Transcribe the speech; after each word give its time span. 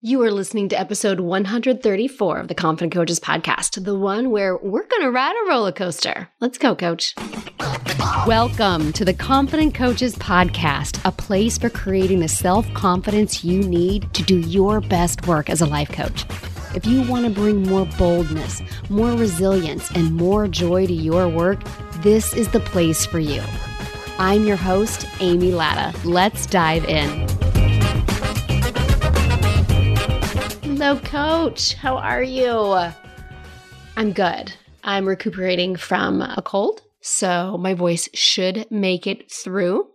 You 0.00 0.22
are 0.22 0.30
listening 0.30 0.68
to 0.68 0.78
episode 0.78 1.18
134 1.18 2.38
of 2.38 2.46
the 2.46 2.54
Confident 2.54 2.92
Coaches 2.92 3.18
podcast, 3.18 3.82
the 3.82 3.98
one 3.98 4.30
where 4.30 4.56
we're 4.56 4.86
going 4.86 5.02
to 5.02 5.10
ride 5.10 5.34
a 5.34 5.50
roller 5.50 5.72
coaster. 5.72 6.28
Let's 6.38 6.56
go, 6.56 6.76
coach. 6.76 7.16
Welcome 8.24 8.92
to 8.92 9.04
the 9.04 9.12
Confident 9.12 9.74
Coaches 9.74 10.14
podcast, 10.14 11.04
a 11.04 11.10
place 11.10 11.58
for 11.58 11.68
creating 11.68 12.20
the 12.20 12.28
self 12.28 12.72
confidence 12.74 13.42
you 13.42 13.60
need 13.64 14.14
to 14.14 14.22
do 14.22 14.38
your 14.38 14.80
best 14.80 15.26
work 15.26 15.50
as 15.50 15.62
a 15.62 15.66
life 15.66 15.90
coach. 15.90 16.24
If 16.76 16.86
you 16.86 17.02
want 17.10 17.24
to 17.24 17.30
bring 17.32 17.64
more 17.64 17.86
boldness, 17.98 18.62
more 18.88 19.10
resilience, 19.16 19.90
and 19.96 20.14
more 20.14 20.46
joy 20.46 20.86
to 20.86 20.94
your 20.94 21.28
work, 21.28 21.58
this 22.02 22.32
is 22.34 22.46
the 22.52 22.60
place 22.60 23.04
for 23.04 23.18
you. 23.18 23.42
I'm 24.20 24.44
your 24.44 24.58
host, 24.58 25.08
Amy 25.18 25.50
Latta. 25.50 25.92
Let's 26.06 26.46
dive 26.46 26.84
in. 26.84 27.26
Hello, 30.80 30.96
coach. 31.00 31.74
How 31.74 31.96
are 31.96 32.22
you? 32.22 32.52
I'm 33.96 34.12
good. 34.12 34.52
I'm 34.84 35.08
recuperating 35.08 35.74
from 35.74 36.22
a 36.22 36.40
cold, 36.40 36.82
so 37.00 37.58
my 37.58 37.74
voice 37.74 38.08
should 38.14 38.64
make 38.70 39.08
it 39.08 39.28
through. 39.28 39.88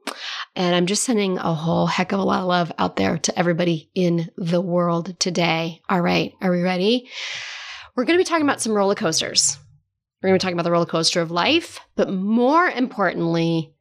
And 0.58 0.76
I'm 0.76 0.86
just 0.86 1.06
sending 1.06 1.38
a 1.38 1.54
whole 1.54 1.86
heck 1.86 2.12
of 2.12 2.20
a 2.20 2.24
lot 2.24 2.42
of 2.42 2.48
love 2.48 2.74
out 2.78 2.98
there 2.98 3.18
to 3.18 3.40
everybody 3.40 3.92
in 3.96 4.30
the 4.36 4.60
world 4.60 5.18
today. 5.22 5.82
All 5.88 6.02
right, 6.02 6.34
are 6.42 6.52
we 6.52 6.62
ready? 6.62 7.08
We're 7.96 8.04
going 8.04 8.20
to 8.20 8.22
be 8.22 8.28
talking 8.28 8.46
about 8.46 8.60
some 8.60 8.74
roller 8.74 8.94
coasters. 8.94 9.58
We're 10.22 10.32
going 10.32 10.38
to 10.38 10.44
be 10.44 10.46
talking 10.46 10.56
about 10.56 10.64
the 10.64 10.72
roller 10.72 10.86
coaster 10.86 11.22
of 11.22 11.32
life, 11.32 11.80
but 11.96 12.12
more 12.12 12.68
importantly, 12.68 13.74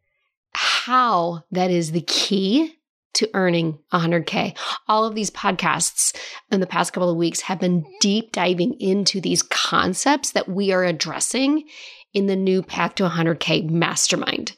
how 0.53 1.43
that 1.51 1.73
is 1.73 1.91
the 1.91 2.03
key 2.03 2.77
to 3.15 3.31
earning 3.35 3.79
100K. 3.93 4.57
All 4.89 5.05
of 5.05 5.15
these 5.15 5.31
podcasts 5.31 6.17
in 6.51 6.61
the 6.61 6.67
past 6.67 6.93
couple 6.93 7.11
of 7.11 7.17
weeks 7.17 7.43
have 7.43 7.61
been 7.61 7.85
deep 8.01 8.33
diving 8.33 8.75
into 8.81 9.21
these 9.21 9.43
concepts 9.43 10.33
that 10.33 10.49
we 10.49 10.73
are 10.73 10.85
addressing 10.85 11.65
in 12.13 12.27
the 12.27 12.37
new 12.37 12.63
Path 12.63 12.97
to 12.97 13.09
100K 13.09 13.69
mastermind 13.71 14.55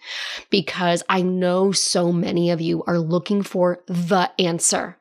because 0.50 1.02
I 1.08 1.22
know 1.22 1.72
so 1.72 2.12
many 2.12 2.50
of 2.50 2.60
you 2.60 2.82
are 2.86 2.98
looking 2.98 3.42
for 3.42 3.82
the 3.86 4.30
answer. 4.38 4.98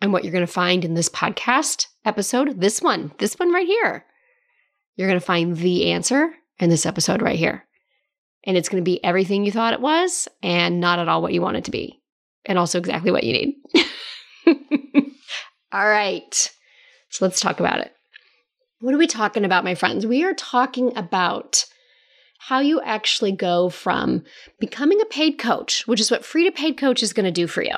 And 0.00 0.12
what 0.12 0.24
you're 0.24 0.32
going 0.32 0.46
to 0.46 0.52
find 0.52 0.84
in 0.84 0.92
this 0.92 1.08
podcast 1.08 1.86
episode, 2.04 2.60
this 2.60 2.82
one, 2.82 3.12
this 3.18 3.34
one 3.34 3.50
right 3.52 3.66
here, 3.66 4.04
you're 4.94 5.08
going 5.08 5.18
to 5.18 5.24
find 5.24 5.56
the 5.56 5.90
answer 5.92 6.34
in 6.58 6.68
this 6.68 6.84
episode 6.84 7.22
right 7.22 7.38
here. 7.38 7.64
And 8.44 8.56
it's 8.56 8.68
going 8.68 8.82
to 8.82 8.88
be 8.88 9.02
everything 9.02 9.44
you 9.44 9.52
thought 9.52 9.72
it 9.72 9.80
was 9.80 10.28
and 10.42 10.80
not 10.80 10.98
at 10.98 11.08
all 11.08 11.22
what 11.22 11.32
you 11.32 11.40
want 11.40 11.56
it 11.56 11.64
to 11.64 11.70
be 11.70 12.00
and 12.46 12.58
also 12.58 12.78
exactly 12.78 13.10
what 13.10 13.24
you 13.24 13.32
need. 13.32 13.54
All 15.72 15.86
right. 15.86 16.50
So 17.10 17.24
let's 17.24 17.40
talk 17.40 17.60
about 17.60 17.80
it. 17.80 17.92
What 18.80 18.94
are 18.94 18.98
we 18.98 19.06
talking 19.06 19.44
about, 19.44 19.64
my 19.64 19.74
friends? 19.74 20.06
We 20.06 20.24
are 20.24 20.34
talking 20.34 20.96
about 20.96 21.64
how 22.38 22.60
you 22.60 22.80
actually 22.82 23.32
go 23.32 23.68
from 23.70 24.22
becoming 24.60 25.00
a 25.00 25.06
paid 25.06 25.38
coach, 25.38 25.86
which 25.86 26.00
is 26.00 26.10
what 26.10 26.24
free 26.24 26.44
to 26.44 26.52
paid 26.52 26.76
coach 26.76 27.02
is 27.02 27.12
going 27.12 27.24
to 27.24 27.32
do 27.32 27.46
for 27.46 27.62
you, 27.62 27.76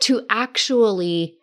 to 0.00 0.24
actually 0.30 1.36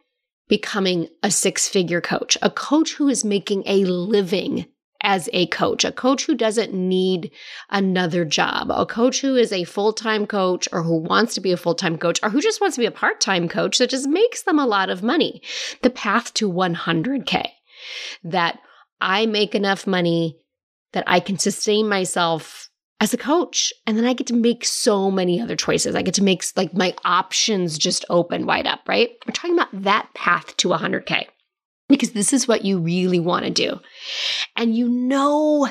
becoming 0.48 1.08
a 1.24 1.30
six 1.30 1.68
figure 1.68 2.02
coach, 2.02 2.38
a 2.42 2.50
coach 2.50 2.94
who 2.94 3.08
is 3.08 3.24
making 3.24 3.64
a 3.66 3.86
living 3.86 4.66
as 5.02 5.30
a 5.34 5.48
coach, 5.48 5.84
a 5.84 5.92
coach 5.92 6.26
who 6.26 6.36
doesn't 6.36 6.74
need 6.74 7.32
another 7.70 8.26
job, 8.26 8.70
a 8.72 8.86
coach 8.86 9.22
who 9.22 9.36
is 9.36 9.52
a 9.52 9.64
full 9.64 9.94
time 9.94 10.26
coach 10.26 10.68
or 10.72 10.84
who 10.84 10.98
wants 10.98 11.34
to 11.36 11.42
be 11.42 11.52
a 11.52 11.58
full 11.58 11.76
time 11.76 11.98
coach 11.98 12.20
or 12.24 12.30
who 12.30 12.42
just 12.42 12.62
wants 12.62 12.76
to 12.76 12.82
be 12.82 12.86
a 12.86 12.92
part 12.92 13.20
time 13.20 13.48
coach 13.48 13.78
that 13.78 13.90
just 13.90 14.08
makes 14.08 14.44
them 14.44 14.60
a 14.60 14.66
lot 14.66 14.90
of 14.90 15.04
money. 15.04 15.42
The 15.82 15.90
path 15.90 16.34
to 16.36 16.52
100K 16.52 17.46
that 18.24 18.60
I 19.00 19.26
make 19.26 19.56
enough 19.56 19.88
money 19.88 20.38
that 20.94 21.04
I 21.08 21.20
can 21.20 21.40
sustain 21.40 21.88
myself 21.88 22.70
as 23.00 23.14
a 23.14 23.18
coach. 23.18 23.74
And 23.88 23.98
then 23.98 24.06
I 24.06 24.14
get 24.14 24.28
to 24.28 24.36
make 24.36 24.64
so 24.64 25.10
many 25.10 25.42
other 25.42 25.56
choices. 25.56 25.96
I 25.96 26.04
get 26.04 26.14
to 26.16 26.24
make 26.24 26.44
like 26.56 26.74
my 26.74 26.94
options 27.04 27.78
just 27.78 28.06
open 28.10 28.46
wide 28.46 28.68
up, 28.68 28.82
right? 28.88 29.10
We're 29.26 29.34
talking 29.34 29.58
about 29.58 29.84
that 29.84 30.10
path 30.14 30.56
to 30.58 30.70
100K 30.70 31.26
because 31.92 32.12
this 32.12 32.34
is 32.34 32.48
what 32.48 32.66
you 32.66 32.80
really 32.80 33.20
want 33.20 33.46
to 33.46 33.52
do. 33.52 33.80
And 34.56 34.76
you 34.76 34.90
know 34.90 35.70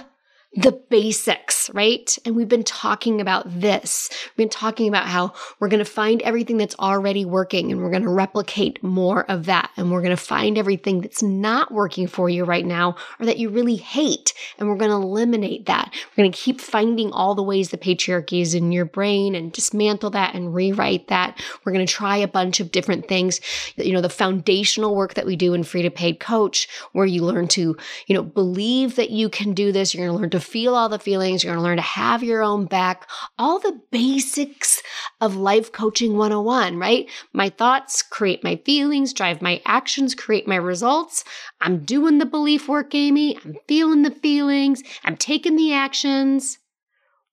the 0.55 0.73
basics, 0.73 1.71
right? 1.75 2.19
And 2.25 2.35
we've 2.35 2.49
been 2.49 2.65
talking 2.65 3.21
about 3.21 3.45
this. 3.61 4.11
We've 4.11 4.37
been 4.37 4.49
talking 4.49 4.89
about 4.89 5.07
how 5.07 5.33
we're 5.61 5.69
going 5.69 5.79
to 5.79 5.85
find 5.85 6.21
everything 6.23 6.57
that's 6.57 6.75
already 6.81 7.25
working 7.25 7.71
and 7.71 7.81
we're 7.81 7.91
going 7.91 8.03
to 8.03 8.09
replicate 8.09 8.83
more 8.83 9.31
of 9.31 9.47
that. 9.47 9.71
And 9.77 9.93
we're 9.93 10.03
going 10.03 10.17
to 10.17 10.23
find 10.23 10.59
everything 10.59 11.03
that's 11.03 11.23
not 11.23 11.71
working 11.71 12.09
for 12.09 12.29
you 12.29 12.45
right 12.45 12.67
now 12.67 12.97
or 13.21 13.27
that 13.27 13.39
you 13.39 13.49
really 13.49 13.77
hate. 13.77 14.35
And 14.59 14.69
we're 14.69 14.77
going 14.77 14.91
to 14.91 14.97
eliminate 14.97 15.67
that. 15.67 15.95
We're 15.95 16.23
going 16.25 16.33
to 16.33 16.39
keep 16.39 16.61
finding 16.61 17.13
all 17.13 17.37
the 17.37 17.45
ways 17.45 17.71
the 17.71 17.79
patriarchy 17.79 18.41
is 18.41 18.53
in 18.53 18.73
your 18.73 18.87
brain 18.87 19.37
and 19.37 19.53
dismantle 19.53 20.11
that 20.11 20.35
and 20.35 20.53
rewrite 20.53 21.07
that. 21.09 21.41
We're 21.65 21.73
going 21.73 21.87
to 21.87 21.93
try 21.93 22.17
a 22.17 22.27
bunch 22.27 22.59
of 22.59 22.73
different 22.73 23.07
things. 23.07 23.41
You 23.77 23.93
know, 23.93 24.01
the 24.01 24.09
foundational 24.09 24.97
work 24.97 25.15
that 25.15 25.27
we 25.27 25.37
do 25.37 25.55
in 25.55 25.63
free 25.63 25.83
to 25.83 25.91
paid 25.91 26.19
coach, 26.19 26.69
where 26.91 27.07
you 27.07 27.25
learn 27.25 27.47
to, 27.49 27.77
you 28.09 28.15
know, 28.17 28.25
believe 28.25 28.97
that 28.97 29.11
you 29.11 29.29
can 29.29 29.55
do 29.55 29.71
this. 29.71 29.95
You're 29.95 30.07
going 30.07 30.17
to 30.17 30.21
learn 30.21 30.31
to 30.31 30.40
feel 30.41 30.75
all 30.75 30.89
the 30.89 30.99
feelings. 30.99 31.43
You're 31.43 31.53
going 31.55 31.63
to 31.63 31.65
learn 31.65 31.77
to 31.77 31.83
have 31.83 32.23
your 32.23 32.43
own 32.43 32.67
back, 32.67 33.09
all 33.39 33.59
the 33.59 33.81
basics 33.91 34.83
of 35.21 35.37
life 35.37 35.73
coaching 35.73 36.17
101, 36.17 36.79
right? 36.79 37.09
My 37.33 37.49
thoughts 37.49 38.03
create 38.03 38.43
my 38.45 38.57
feelings, 38.65 39.13
drive 39.13 39.43
my 39.43 39.63
actions, 39.65 40.15
create 40.15 40.49
my 40.49 40.57
results. 40.57 41.25
I'm 41.61 41.85
doing 41.85 42.19
the 42.19 42.27
belief 42.27 42.69
work, 42.69 42.95
Amy. 42.95 43.39
I'm 43.45 43.57
feeling 43.69 44.03
the 44.03 44.11
feelings. 44.11 44.83
I'm 45.05 45.17
taking 45.17 45.57
the 45.57 45.73
actions. 45.73 46.59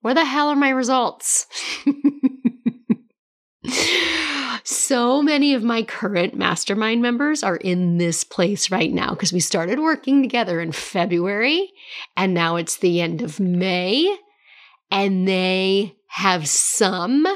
Where 0.02 0.14
the 0.14 0.26
hell 0.26 0.50
are 0.50 0.56
my 0.56 0.70
results? 0.70 1.48
so 4.64 5.22
many 5.22 5.54
of 5.54 5.64
my 5.64 5.84
current 5.84 6.36
mastermind 6.36 7.02
members 7.02 7.44
are 7.44 7.58
in 7.58 7.98
this 7.98 8.24
place 8.24 8.72
right 8.72 8.92
now 8.92 9.12
because 9.12 9.34
we 9.34 9.40
started 9.40 9.80
working 9.80 10.22
together 10.22 10.60
in 10.60 10.72
February 10.72 11.72
and 12.16 12.34
now 12.34 12.56
it's 12.56 12.78
the 12.78 13.02
end 13.02 13.22
of 13.22 13.40
May 13.40 14.18
and 14.92 15.28
they 15.28 15.96
have 16.08 16.48
some 16.48 17.28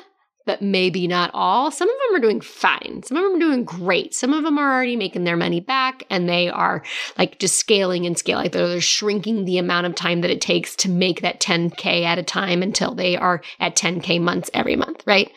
but 0.46 0.62
maybe 0.62 1.08
not 1.08 1.32
all. 1.34 1.72
Some 1.72 1.90
of 1.90 1.96
them 1.96 2.18
are 2.18 2.22
doing 2.22 2.42
fine. 2.42 3.04
Some 3.04 3.18
of 3.18 3.24
them 3.24 3.36
are 3.36 3.40
doing 3.40 3.64
great. 3.64 4.14
Some 4.14 4.34
of 4.34 4.44
them 4.44 4.58
are 4.58 4.74
already 4.74 4.96
making 4.96 5.24
their 5.24 5.38
money 5.38 5.60
back 5.60 6.04
and 6.10 6.28
they 6.28 6.50
are 6.50 6.84
like 7.18 7.40
just 7.40 7.58
scaling 7.58 8.06
and 8.06 8.18
scaling. 8.18 8.46
Like 8.46 8.52
they're, 8.52 8.68
they're 8.68 8.82
shrinking 8.82 9.46
the 9.46 9.58
amount 9.60 9.88
of 9.88 9.96
time 9.96 10.22
that 10.22 10.32
it 10.32 10.42
takes 10.42 10.76
to 10.78 10.90
make 10.90 11.22
that 11.22 11.40
10K 11.40 12.04
at 12.04 12.18
a 12.18 12.24
time 12.24 12.64
until 12.64 12.96
they 12.96 13.16
are 13.16 13.42
at 13.60 13.76
10K 13.76 14.20
months 14.20 14.50
every 14.54 14.76
month, 14.76 15.04
right? 15.06 15.32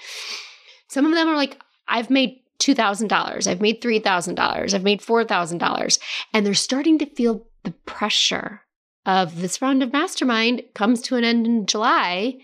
Some 0.95 1.07
of 1.07 1.13
them 1.13 1.27
are 1.27 1.35
like, 1.35 1.61
I've 1.89 2.09
made 2.09 2.39
$2,000, 2.61 3.49
I've 3.49 3.61
made 3.61 3.83
$3,000, 3.83 4.75
I've 4.75 4.85
made 4.85 5.01
$4,000. 5.01 5.99
And 6.33 6.47
they're 6.47 6.55
starting 6.55 7.01
to 7.01 7.07
feel 7.07 7.49
the 7.65 7.73
pressure 7.85 8.61
of 9.05 9.41
this 9.41 9.61
round 9.61 9.83
of 9.83 9.93
mastermind 9.93 10.63
comes 10.73 11.03
to 11.03 11.17
an 11.17 11.25
end 11.25 11.49
in 11.49 11.67
July 11.67 12.37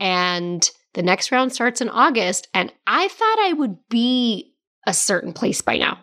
and 0.00 0.70
the 0.94 1.02
next 1.02 1.30
round 1.30 1.52
starts 1.52 1.82
in 1.82 1.90
August. 1.90 2.48
And 2.54 2.72
I 2.86 3.08
thought 3.08 3.38
I 3.40 3.52
would 3.52 3.76
be 3.90 4.54
a 4.86 4.94
certain 4.94 5.34
place 5.34 5.60
by 5.60 5.76
now. 5.76 5.98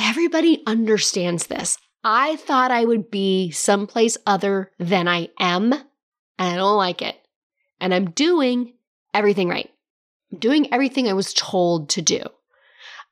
Everybody 0.00 0.64
understands 0.66 1.46
this. 1.46 1.78
I 2.02 2.36
thought 2.36 2.72
I 2.72 2.84
would 2.84 3.08
be 3.08 3.52
someplace 3.52 4.16
other 4.26 4.72
than 4.80 5.06
I 5.06 5.28
am, 5.38 5.72
and 5.72 5.84
I 6.38 6.56
don't 6.56 6.76
like 6.76 7.02
it. 7.02 7.16
And 7.80 7.94
I'm 7.94 8.10
doing 8.10 8.72
everything 9.14 9.48
right. 9.48 9.70
Doing 10.38 10.72
everything 10.72 11.08
I 11.08 11.12
was 11.12 11.34
told 11.34 11.88
to 11.90 12.02
do. 12.02 12.22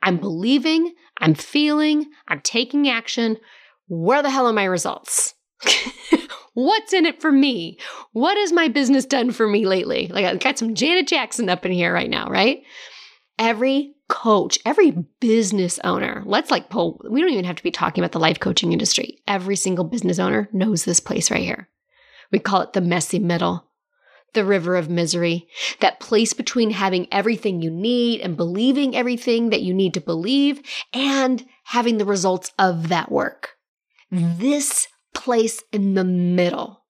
I'm 0.02 0.18
believing, 0.18 0.94
I'm 1.18 1.34
feeling, 1.34 2.06
I'm 2.28 2.40
taking 2.40 2.88
action. 2.88 3.38
Where 3.88 4.22
the 4.22 4.30
hell 4.30 4.46
are 4.46 4.52
my 4.52 4.64
results? 4.64 5.34
What's 6.54 6.92
in 6.92 7.06
it 7.06 7.20
for 7.20 7.30
me? 7.30 7.78
What 8.12 8.36
has 8.36 8.52
my 8.52 8.68
business 8.68 9.04
done 9.04 9.30
for 9.30 9.46
me 9.46 9.66
lately? 9.66 10.08
Like, 10.08 10.24
I've 10.24 10.40
got 10.40 10.58
some 10.58 10.74
Janet 10.74 11.08
Jackson 11.08 11.48
up 11.48 11.64
in 11.64 11.72
here 11.72 11.92
right 11.92 12.10
now, 12.10 12.28
right? 12.28 12.62
Every 13.38 13.94
coach, 14.08 14.58
every 14.64 14.90
business 15.20 15.78
owner, 15.84 16.22
let's 16.26 16.50
like 16.50 16.70
pull, 16.70 17.00
we 17.08 17.20
don't 17.20 17.30
even 17.30 17.44
have 17.44 17.56
to 17.56 17.62
be 17.62 17.70
talking 17.70 18.02
about 18.02 18.12
the 18.12 18.18
life 18.18 18.40
coaching 18.40 18.72
industry. 18.72 19.22
Every 19.28 19.54
single 19.54 19.84
business 19.84 20.18
owner 20.18 20.48
knows 20.52 20.84
this 20.84 21.00
place 21.00 21.30
right 21.30 21.42
here. 21.42 21.68
We 22.32 22.38
call 22.38 22.62
it 22.62 22.72
the 22.72 22.80
messy 22.80 23.18
middle 23.18 23.67
the 24.34 24.44
river 24.44 24.76
of 24.76 24.88
misery, 24.88 25.48
that 25.80 26.00
place 26.00 26.32
between 26.32 26.70
having 26.70 27.08
everything 27.12 27.62
you 27.62 27.70
need 27.70 28.20
and 28.20 28.36
believing 28.36 28.94
everything 28.94 29.50
that 29.50 29.62
you 29.62 29.72
need 29.74 29.94
to 29.94 30.00
believe 30.00 30.62
and 30.92 31.46
having 31.64 31.98
the 31.98 32.04
results 32.04 32.52
of 32.58 32.88
that 32.88 33.10
work. 33.10 33.56
This 34.10 34.88
place 35.14 35.62
in 35.72 35.94
the 35.94 36.04
middle, 36.04 36.84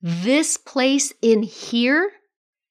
this 0.00 0.56
place 0.56 1.12
in 1.22 1.42
here, 1.42 2.10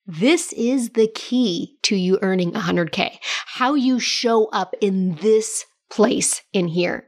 this 0.05 0.53
is 0.53 0.91
the 0.91 1.11
key 1.13 1.77
to 1.83 1.95
you 1.95 2.17
earning 2.21 2.53
100K. 2.53 3.17
How 3.45 3.73
you 3.73 3.99
show 3.99 4.45
up 4.45 4.73
in 4.79 5.15
this 5.15 5.65
place 5.89 6.41
in 6.53 6.69
here. 6.69 7.07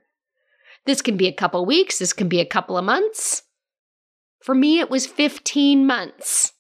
This 0.86 1.02
can 1.02 1.18
be 1.18 1.28
a 1.28 1.34
couple 1.34 1.66
weeks, 1.66 2.00
this 2.00 2.14
can 2.14 2.28
be 2.28 2.40
a 2.40 2.46
couple 2.46 2.78
of 2.78 2.84
months. 2.84 3.44
For 4.42 4.56
me, 4.56 4.80
it 4.80 4.90
was 4.90 5.06
15 5.06 5.86
months. 5.86 6.54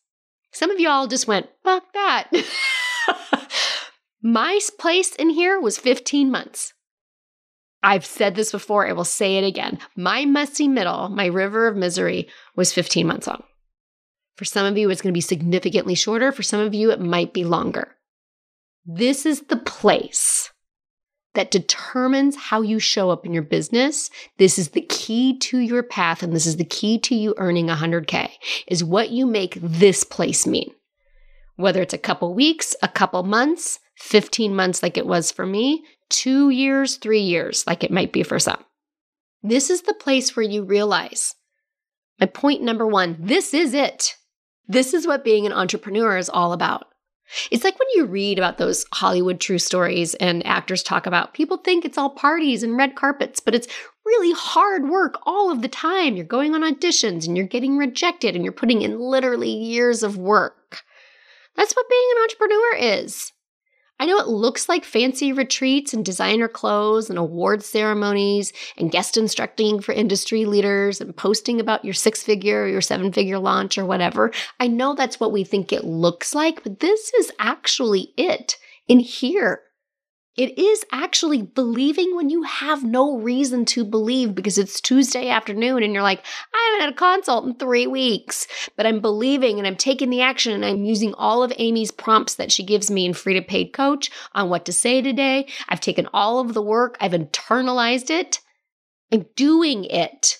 Some 0.60 0.72
of 0.72 0.80
y'all 0.82 1.08
just 1.08 1.26
went, 1.26 1.48
fuck 1.64 1.86
that. 1.94 2.30
My 4.22 4.60
place 4.78 5.16
in 5.16 5.30
here 5.30 5.58
was 5.58 5.78
15 5.78 6.30
months. 6.30 6.74
I've 7.82 8.06
said 8.06 8.36
this 8.36 8.52
before, 8.52 8.86
I 8.86 8.92
will 8.92 9.06
say 9.06 9.38
it 9.38 9.46
again. 9.46 9.80
My 9.96 10.26
messy 10.26 10.68
middle, 10.68 11.08
my 11.08 11.28
river 11.28 11.70
of 11.70 11.78
misery, 11.78 12.28
was 12.58 12.74
15 12.74 13.08
months 13.08 13.28
long. 13.28 13.44
For 14.36 14.44
some 14.44 14.66
of 14.66 14.78
you, 14.78 14.90
it's 14.90 15.02
going 15.02 15.14
to 15.14 15.18
be 15.18 15.22
significantly 15.22 15.96
shorter. 15.96 16.30
For 16.34 16.44
some 16.44 16.60
of 16.60 16.74
you, 16.74 16.92
it 16.92 17.00
might 17.00 17.34
be 17.34 17.46
longer. 17.46 17.96
This 18.86 19.26
is 19.26 19.44
the 19.44 19.56
place 19.56 20.52
that 21.40 21.52
determines 21.52 22.36
how 22.36 22.62
you 22.62 22.80
show 22.80 23.12
up 23.12 23.26
in 23.26 23.32
your 23.32 23.42
business. 23.42 24.10
This 24.40 24.60
is 24.60 24.72
the 24.72 24.82
key 24.82 25.38
to 25.38 25.60
your 25.60 25.84
path, 25.84 26.22
and 26.22 26.36
this 26.36 26.46
is 26.46 26.58
the 26.58 26.66
key 26.66 27.00
to 27.00 27.16
you 27.16 27.34
earning 27.38 27.68
100K, 27.68 28.30
is 28.68 28.84
what 28.84 29.12
you 29.12 29.26
make 29.26 29.58
this 29.62 30.04
place 30.04 30.46
mean. 30.46 30.74
Whether 31.56 31.82
it's 31.82 31.94
a 31.94 31.98
couple 31.98 32.34
weeks, 32.34 32.76
a 32.84 32.90
couple 32.90 33.24
months, 33.24 33.80
15 34.00 34.54
months 34.54 34.84
like 34.84 34.98
it 34.98 35.08
was 35.08 35.32
for 35.32 35.46
me, 35.46 35.86
two 36.10 36.50
years, 36.50 36.98
three 36.98 37.22
years 37.22 37.64
like 37.66 37.86
it 37.86 37.92
might 37.92 38.12
be 38.12 38.22
for 38.22 38.38
some. 38.38 38.62
This 39.42 39.70
is 39.70 39.84
the 39.84 39.94
place 39.94 40.36
where 40.36 40.46
you 40.46 40.64
realize 40.66 41.36
my 42.20 42.26
point 42.26 42.62
number 42.62 42.86
one 42.86 43.16
this 43.18 43.54
is 43.54 43.74
it. 43.74 44.16
This 44.68 44.94
is 44.94 45.08
what 45.08 45.24
being 45.24 45.46
an 45.46 45.54
entrepreneur 45.54 46.18
is 46.18 46.30
all 46.30 46.52
about. 46.52 46.88
It's 47.52 47.64
like 47.64 47.78
when 47.78 47.88
you 47.94 48.06
read 48.06 48.38
about 48.38 48.58
those 48.58 48.86
Hollywood 48.94 49.40
true 49.40 49.60
stories 49.60 50.16
and 50.16 50.46
actors 50.46 50.84
talk 50.84 51.06
about 51.06 51.34
people 51.34 51.58
think 51.58 51.86
it's 51.86 51.98
all 51.98 52.10
parties 52.10 52.64
and 52.64 52.78
red 52.78 52.96
carpets, 52.96 53.40
but 53.40 53.54
it's 53.56 53.68
really 54.06 54.34
hard 54.34 54.90
work 54.90 55.20
all 55.24 55.52
of 55.52 55.62
the 55.62 55.68
time. 55.68 56.16
You're 56.16 56.26
going 56.26 56.56
on 56.56 56.62
auditions 56.62 57.28
and 57.28 57.38
you're 57.38 57.46
getting 57.46 57.78
rejected 57.78 58.36
and 58.36 58.44
you're 58.44 58.52
putting 58.52 58.82
in 58.82 59.00
literally 59.00 59.52
years 59.52 60.04
of 60.04 60.18
work. 60.18 60.82
That's 61.56 61.74
what 61.74 61.90
being 61.90 62.08
an 62.16 62.24
entrepreneur 62.24 62.76
is. 63.04 63.32
I 64.00 64.06
know 64.06 64.18
it 64.20 64.28
looks 64.28 64.70
like 64.70 64.86
fancy 64.86 65.34
retreats 65.34 65.94
and 65.94 66.06
designer 66.06 66.48
clothes 66.48 67.10
and 67.10 67.20
award 67.20 67.64
ceremonies 67.64 68.54
and 68.78 68.92
guest 68.92 69.18
instructing 69.18 69.82
for 69.82 69.92
industry 69.92 70.46
leaders 70.46 71.02
and 71.02 71.16
posting 71.16 71.60
about 71.60 71.84
your 71.84 71.94
six 71.94 72.24
figure 72.24 72.64
or 72.64 72.68
your 72.68 72.82
seven 72.82 73.12
figure 73.12 73.40
launch 73.40 73.78
or 73.78 73.86
whatever. 73.86 74.32
I 74.60 74.68
know 74.68 74.96
that's 74.96 75.20
what 75.20 75.34
we 75.34 75.44
think 75.44 75.74
it 75.74 75.84
looks 75.84 76.34
like, 76.34 76.64
but 76.64 76.80
this 76.80 77.12
is 77.14 77.32
actually 77.40 78.14
it 78.16 78.58
in 78.88 79.00
here. 79.00 79.62
It 80.40 80.58
is 80.58 80.86
actually 80.94 81.42
believing 81.42 82.16
when 82.16 82.30
you 82.30 82.44
have 82.44 82.82
no 82.82 83.18
reason 83.18 83.66
to 83.66 83.84
believe 83.84 84.36
because 84.36 84.58
it's 84.58 84.80
Tuesday 84.80 85.28
afternoon 85.28 85.84
and 85.84 85.94
you're 85.94 86.02
like, 86.02 86.24
I 86.54 86.70
haven't 86.72 86.86
had 86.86 86.94
a 86.94 86.96
consult 86.96 87.46
in 87.46 87.56
three 87.56 87.88
weeks, 87.88 88.48
but 88.78 88.86
I'm 88.86 89.02
believing 89.02 89.58
and 89.58 89.68
I'm 89.68 89.76
taking 89.76 90.10
the 90.10 90.22
action 90.22 90.54
and 90.54 90.64
I'm 90.64 90.86
using 90.86 91.14
all 91.16 91.44
of 91.44 91.52
Amy's 91.58 91.92
prompts 91.92 92.36
that 92.36 92.54
she 92.54 92.64
gives 92.64 92.90
me 92.90 93.06
in 93.06 93.14
free 93.14 93.34
to 93.34 93.42
paid 93.42 93.74
coach 93.74 94.12
on 94.34 94.48
what 94.48 94.64
to 94.68 94.72
say 94.72 95.02
today. 95.02 95.46
I've 95.68 95.82
taken 95.82 96.08
all 96.14 96.40
of 96.40 96.54
the 96.54 96.62
work, 96.62 96.96
I've 97.02 97.12
internalized 97.12 98.10
it. 98.10 98.40
I'm 99.12 99.26
doing 99.36 99.84
it. 99.84 100.38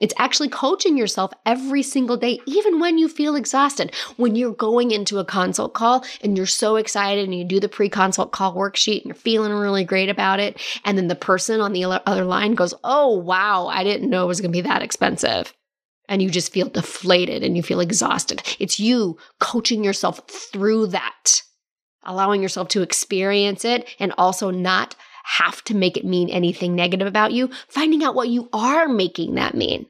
It's 0.00 0.14
actually 0.16 0.48
coaching 0.48 0.96
yourself 0.96 1.32
every 1.44 1.82
single 1.82 2.16
day, 2.16 2.40
even 2.46 2.80
when 2.80 2.96
you 2.96 3.06
feel 3.06 3.36
exhausted. 3.36 3.94
When 4.16 4.34
you're 4.34 4.54
going 4.54 4.90
into 4.90 5.18
a 5.18 5.24
consult 5.24 5.74
call 5.74 6.04
and 6.22 6.36
you're 6.36 6.46
so 6.46 6.76
excited 6.76 7.24
and 7.24 7.34
you 7.34 7.44
do 7.44 7.60
the 7.60 7.68
pre 7.68 7.88
consult 7.90 8.32
call 8.32 8.56
worksheet 8.56 9.02
and 9.02 9.06
you're 9.06 9.14
feeling 9.14 9.52
really 9.52 9.84
great 9.84 10.08
about 10.08 10.40
it. 10.40 10.60
And 10.84 10.96
then 10.96 11.08
the 11.08 11.14
person 11.14 11.60
on 11.60 11.74
the 11.74 11.84
other 11.84 12.24
line 12.24 12.54
goes, 12.54 12.74
Oh, 12.82 13.14
wow, 13.18 13.66
I 13.66 13.84
didn't 13.84 14.10
know 14.10 14.24
it 14.24 14.28
was 14.28 14.40
going 14.40 14.52
to 14.52 14.56
be 14.56 14.62
that 14.62 14.82
expensive. 14.82 15.54
And 16.08 16.20
you 16.20 16.30
just 16.30 16.52
feel 16.52 16.68
deflated 16.68 17.44
and 17.44 17.56
you 17.56 17.62
feel 17.62 17.78
exhausted. 17.78 18.42
It's 18.58 18.80
you 18.80 19.18
coaching 19.38 19.84
yourself 19.84 20.20
through 20.28 20.88
that, 20.88 21.42
allowing 22.02 22.42
yourself 22.42 22.68
to 22.68 22.82
experience 22.82 23.64
it 23.64 23.88
and 24.00 24.12
also 24.18 24.50
not 24.50 24.96
have 25.38 25.62
to 25.64 25.76
make 25.76 25.96
it 25.96 26.04
mean 26.04 26.28
anything 26.28 26.74
negative 26.74 27.06
about 27.06 27.32
you, 27.32 27.50
finding 27.68 28.02
out 28.02 28.14
what 28.14 28.28
you 28.28 28.48
are 28.52 28.88
making 28.88 29.34
that 29.36 29.54
mean. 29.54 29.86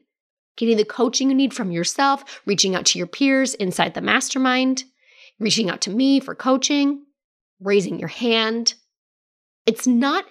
Getting 0.55 0.77
the 0.77 0.85
coaching 0.85 1.29
you 1.29 1.35
need 1.35 1.53
from 1.53 1.71
yourself, 1.71 2.41
reaching 2.45 2.75
out 2.75 2.85
to 2.87 2.99
your 2.99 3.07
peers 3.07 3.55
inside 3.55 3.93
the 3.93 4.01
mastermind, 4.01 4.83
reaching 5.39 5.69
out 5.69 5.81
to 5.81 5.89
me 5.89 6.19
for 6.19 6.35
coaching, 6.35 7.05
raising 7.59 7.97
your 7.97 8.09
hand. 8.09 8.75
It's 9.65 9.87
not 9.87 10.25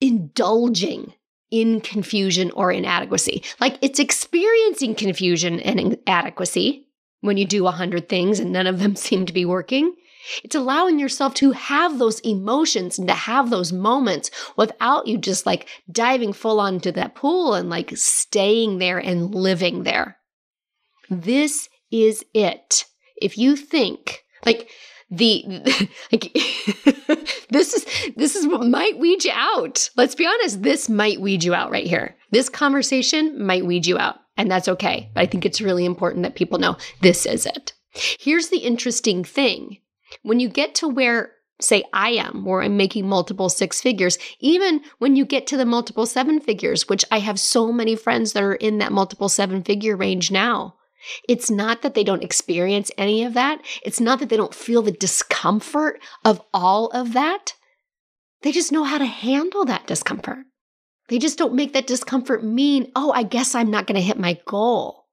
indulging 0.00 1.14
in 1.50 1.80
confusion 1.80 2.50
or 2.50 2.70
inadequacy. 2.70 3.42
Like 3.58 3.78
it's 3.80 3.98
experiencing 3.98 4.94
confusion 4.94 5.60
and 5.60 5.80
inadequacy 5.80 6.88
when 7.20 7.36
you 7.38 7.46
do 7.46 7.66
a 7.66 7.70
hundred 7.70 8.08
things 8.08 8.38
and 8.38 8.52
none 8.52 8.66
of 8.66 8.80
them 8.80 8.96
seem 8.96 9.24
to 9.26 9.32
be 9.32 9.46
working. 9.46 9.94
It's 10.44 10.54
allowing 10.54 10.98
yourself 10.98 11.34
to 11.34 11.52
have 11.52 11.98
those 11.98 12.20
emotions 12.20 12.98
and 12.98 13.08
to 13.08 13.14
have 13.14 13.50
those 13.50 13.72
moments 13.72 14.30
without 14.56 15.06
you 15.06 15.18
just 15.18 15.46
like 15.46 15.68
diving 15.90 16.32
full 16.32 16.60
onto 16.60 16.92
that 16.92 17.14
pool 17.14 17.54
and 17.54 17.68
like 17.68 17.96
staying 17.96 18.78
there 18.78 18.98
and 18.98 19.34
living 19.34 19.82
there. 19.82 20.18
This 21.10 21.68
is 21.90 22.24
it. 22.34 22.84
If 23.20 23.36
you 23.36 23.56
think 23.56 24.24
like 24.44 24.70
the 25.10 25.44
like 26.12 26.32
this 27.50 27.74
is 27.74 27.86
this 28.16 28.34
is 28.34 28.46
what 28.46 28.66
might 28.66 28.98
weed 28.98 29.24
you 29.24 29.32
out. 29.34 29.90
Let's 29.96 30.14
be 30.14 30.26
honest, 30.26 30.62
this 30.62 30.88
might 30.88 31.20
weed 31.20 31.44
you 31.44 31.54
out 31.54 31.70
right 31.70 31.86
here. 31.86 32.16
This 32.30 32.48
conversation 32.48 33.44
might 33.44 33.66
weed 33.66 33.86
you 33.86 33.98
out, 33.98 34.16
and 34.36 34.50
that's 34.50 34.68
okay. 34.68 35.10
But 35.14 35.20
I 35.20 35.26
think 35.26 35.44
it's 35.44 35.60
really 35.60 35.84
important 35.84 36.22
that 36.22 36.34
people 36.34 36.58
know 36.58 36.76
this 37.02 37.26
is 37.26 37.44
it. 37.46 37.74
Here's 37.92 38.48
the 38.48 38.58
interesting 38.58 39.22
thing 39.22 39.78
when 40.22 40.40
you 40.40 40.48
get 40.48 40.74
to 40.76 40.88
where 40.88 41.32
say 41.60 41.84
I 41.92 42.10
am, 42.10 42.44
where 42.44 42.62
I'm 42.62 42.76
making 42.76 43.08
multiple 43.08 43.48
six 43.48 43.80
figures, 43.80 44.18
even 44.40 44.82
when 44.98 45.16
you 45.16 45.24
get 45.24 45.46
to 45.48 45.56
the 45.56 45.64
multiple 45.64 46.06
seven 46.06 46.40
figures, 46.40 46.88
which 46.88 47.04
I 47.10 47.20
have 47.20 47.38
so 47.38 47.72
many 47.72 47.94
friends 47.94 48.32
that 48.32 48.42
are 48.42 48.54
in 48.54 48.78
that 48.78 48.92
multiple 48.92 49.28
seven 49.28 49.62
figure 49.62 49.96
range 49.96 50.30
now. 50.30 50.74
It's 51.28 51.50
not 51.50 51.82
that 51.82 51.94
they 51.94 52.04
don't 52.04 52.22
experience 52.22 52.90
any 52.96 53.24
of 53.24 53.34
that. 53.34 53.60
It's 53.84 54.00
not 54.00 54.20
that 54.20 54.28
they 54.28 54.36
don't 54.36 54.54
feel 54.54 54.82
the 54.82 54.92
discomfort 54.92 56.00
of 56.24 56.40
all 56.54 56.88
of 56.88 57.12
that. 57.14 57.54
They 58.42 58.52
just 58.52 58.72
know 58.72 58.84
how 58.84 58.98
to 58.98 59.04
handle 59.06 59.64
that 59.64 59.86
discomfort. 59.86 60.44
They 61.08 61.18
just 61.18 61.38
don't 61.38 61.54
make 61.54 61.72
that 61.72 61.86
discomfort 61.86 62.44
mean, 62.44 62.90
oh, 62.94 63.12
I 63.12 63.24
guess 63.24 63.54
I'm 63.54 63.70
not 63.70 63.86
going 63.86 63.96
to 63.96 64.00
hit 64.00 64.18
my 64.18 64.38
goal. 64.46 65.06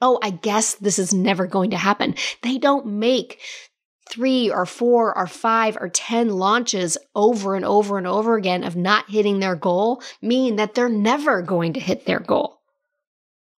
Oh, 0.00 0.18
I 0.22 0.30
guess 0.30 0.74
this 0.74 0.98
is 0.98 1.14
never 1.14 1.46
going 1.46 1.70
to 1.70 1.76
happen. 1.76 2.14
They 2.42 2.58
don't 2.58 2.86
make 2.86 3.40
three 4.08 4.50
or 4.50 4.66
four 4.66 5.16
or 5.16 5.26
five 5.26 5.76
or 5.80 5.88
10 5.88 6.30
launches 6.30 6.98
over 7.14 7.54
and 7.54 7.64
over 7.64 7.98
and 7.98 8.06
over 8.06 8.36
again 8.36 8.62
of 8.62 8.76
not 8.76 9.10
hitting 9.10 9.40
their 9.40 9.56
goal 9.56 10.02
mean 10.20 10.56
that 10.56 10.74
they're 10.74 10.88
never 10.88 11.42
going 11.42 11.72
to 11.72 11.80
hit 11.80 12.06
their 12.06 12.20
goal. 12.20 12.60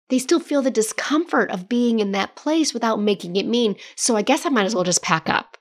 They 0.09 0.19
still 0.19 0.39
feel 0.39 0.61
the 0.61 0.71
discomfort 0.71 1.51
of 1.51 1.67
being 1.67 1.99
in 1.99 2.13
that 2.13 2.35
place 2.35 2.73
without 2.73 3.01
making 3.01 3.35
it 3.35 3.45
mean, 3.45 3.75
so 3.95 4.15
I 4.15 4.21
guess 4.21 4.45
I 4.45 4.49
might 4.49 4.65
as 4.65 4.73
well 4.73 4.85
just 4.85 5.03
pack 5.03 5.29
up. 5.29 5.57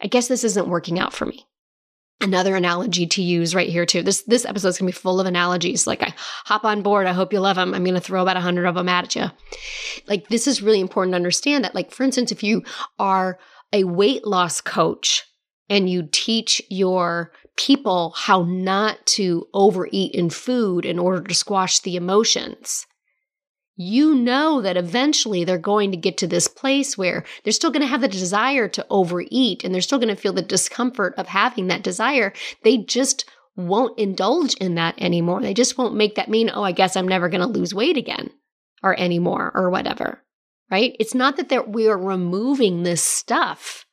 I 0.00 0.06
guess 0.06 0.28
this 0.28 0.44
isn't 0.44 0.68
working 0.68 0.98
out 0.98 1.12
for 1.12 1.26
me. 1.26 1.46
Another 2.18 2.56
analogy 2.56 3.06
to 3.06 3.22
use 3.22 3.54
right 3.54 3.68
here 3.68 3.84
too. 3.84 4.02
This 4.02 4.22
this 4.22 4.46
episode 4.46 4.68
is 4.68 4.78
gonna 4.78 4.88
be 4.88 4.92
full 4.92 5.20
of 5.20 5.26
analogies. 5.26 5.86
Like 5.86 6.02
I 6.02 6.14
hop 6.46 6.64
on 6.64 6.80
board. 6.80 7.06
I 7.06 7.12
hope 7.12 7.30
you 7.30 7.40
love 7.40 7.56
them. 7.56 7.74
I'm 7.74 7.84
gonna 7.84 8.00
throw 8.00 8.22
about 8.22 8.38
a 8.38 8.40
hundred 8.40 8.64
of 8.64 8.74
them 8.74 8.88
at 8.88 9.14
you. 9.14 9.26
Like 10.08 10.28
this 10.28 10.46
is 10.46 10.62
really 10.62 10.80
important 10.80 11.12
to 11.12 11.16
understand 11.16 11.64
that. 11.64 11.74
Like 11.74 11.90
for 11.90 12.04
instance, 12.04 12.32
if 12.32 12.42
you 12.42 12.62
are 12.98 13.38
a 13.72 13.84
weight 13.84 14.26
loss 14.26 14.60
coach 14.60 15.24
and 15.68 15.90
you 15.90 16.08
teach 16.10 16.62
your 16.70 17.32
people 17.56 18.12
how 18.16 18.42
not 18.42 19.04
to 19.06 19.46
overeat 19.54 20.12
in 20.12 20.30
food 20.30 20.84
in 20.84 20.98
order 20.98 21.22
to 21.22 21.34
squash 21.34 21.80
the 21.80 21.96
emotions, 21.96 22.86
you 23.76 24.14
know 24.14 24.62
that 24.62 24.76
eventually 24.76 25.44
they're 25.44 25.58
going 25.58 25.90
to 25.90 25.96
get 25.96 26.16
to 26.18 26.26
this 26.26 26.48
place 26.48 26.96
where 26.96 27.24
they're 27.44 27.52
still 27.52 27.70
going 27.70 27.82
to 27.82 27.86
have 27.86 28.00
the 28.00 28.08
desire 28.08 28.68
to 28.68 28.86
overeat 28.88 29.64
and 29.64 29.74
they're 29.74 29.82
still 29.82 29.98
going 29.98 30.14
to 30.14 30.20
feel 30.20 30.32
the 30.32 30.42
discomfort 30.42 31.14
of 31.18 31.26
having 31.26 31.66
that 31.66 31.82
desire. 31.82 32.32
They 32.62 32.78
just 32.78 33.26
won't 33.54 33.98
indulge 33.98 34.54
in 34.54 34.76
that 34.76 34.94
anymore. 34.98 35.42
They 35.42 35.54
just 35.54 35.76
won't 35.76 35.94
make 35.94 36.14
that 36.14 36.30
mean, 36.30 36.50
oh, 36.52 36.62
I 36.62 36.72
guess 36.72 36.96
I'm 36.96 37.08
never 37.08 37.28
going 37.28 37.40
to 37.42 37.46
lose 37.46 37.74
weight 37.74 37.96
again 37.96 38.30
or 38.82 38.98
anymore 38.98 39.52
or 39.54 39.70
whatever 39.70 40.22
right? 40.70 40.96
It's 40.98 41.14
not 41.14 41.36
that 41.36 41.68
we 41.68 41.88
are 41.88 41.98
removing 41.98 42.82
this 42.82 43.02
stuff. 43.02 43.84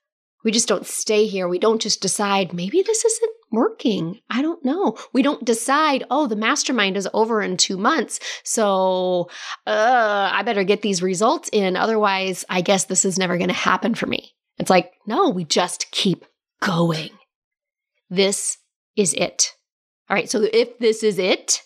We 0.43 0.51
just 0.51 0.67
don't 0.67 0.85
stay 0.85 1.25
here. 1.25 1.47
We 1.47 1.59
don't 1.59 1.81
just 1.81 2.01
decide, 2.01 2.53
maybe 2.53 2.81
this 2.81 3.05
isn't 3.05 3.31
working. 3.51 4.19
I 4.29 4.41
don't 4.41 4.63
know. 4.65 4.97
We 5.13 5.21
don't 5.21 5.45
decide, 5.45 6.03
oh, 6.09 6.27
the 6.27 6.35
mastermind 6.35 6.97
is 6.97 7.07
over 7.13 7.41
in 7.41 7.55
two 7.55 7.77
months. 7.77 8.19
So 8.43 9.29
uh, 9.65 10.31
I 10.33 10.43
better 10.43 10.65
get 10.65 10.81
these 10.81 11.01
results 11.01 11.49
in. 11.53 11.77
Otherwise, 11.77 12.43
I 12.49 12.61
guess 12.61 12.85
this 12.85 13.05
is 13.05 13.17
never 13.17 13.37
going 13.37 13.49
to 13.49 13.53
happen 13.53 13.95
for 13.95 14.05
me. 14.07 14.33
It's 14.57 14.69
like, 14.69 14.91
no, 15.07 15.29
we 15.29 15.45
just 15.45 15.91
keep 15.91 16.25
going. 16.61 17.11
This 18.09 18.57
is 18.95 19.13
it. 19.13 19.53
All 20.09 20.15
right, 20.15 20.29
so 20.29 20.45
if 20.51 20.77
this 20.79 21.03
is 21.03 21.19
it, 21.19 21.61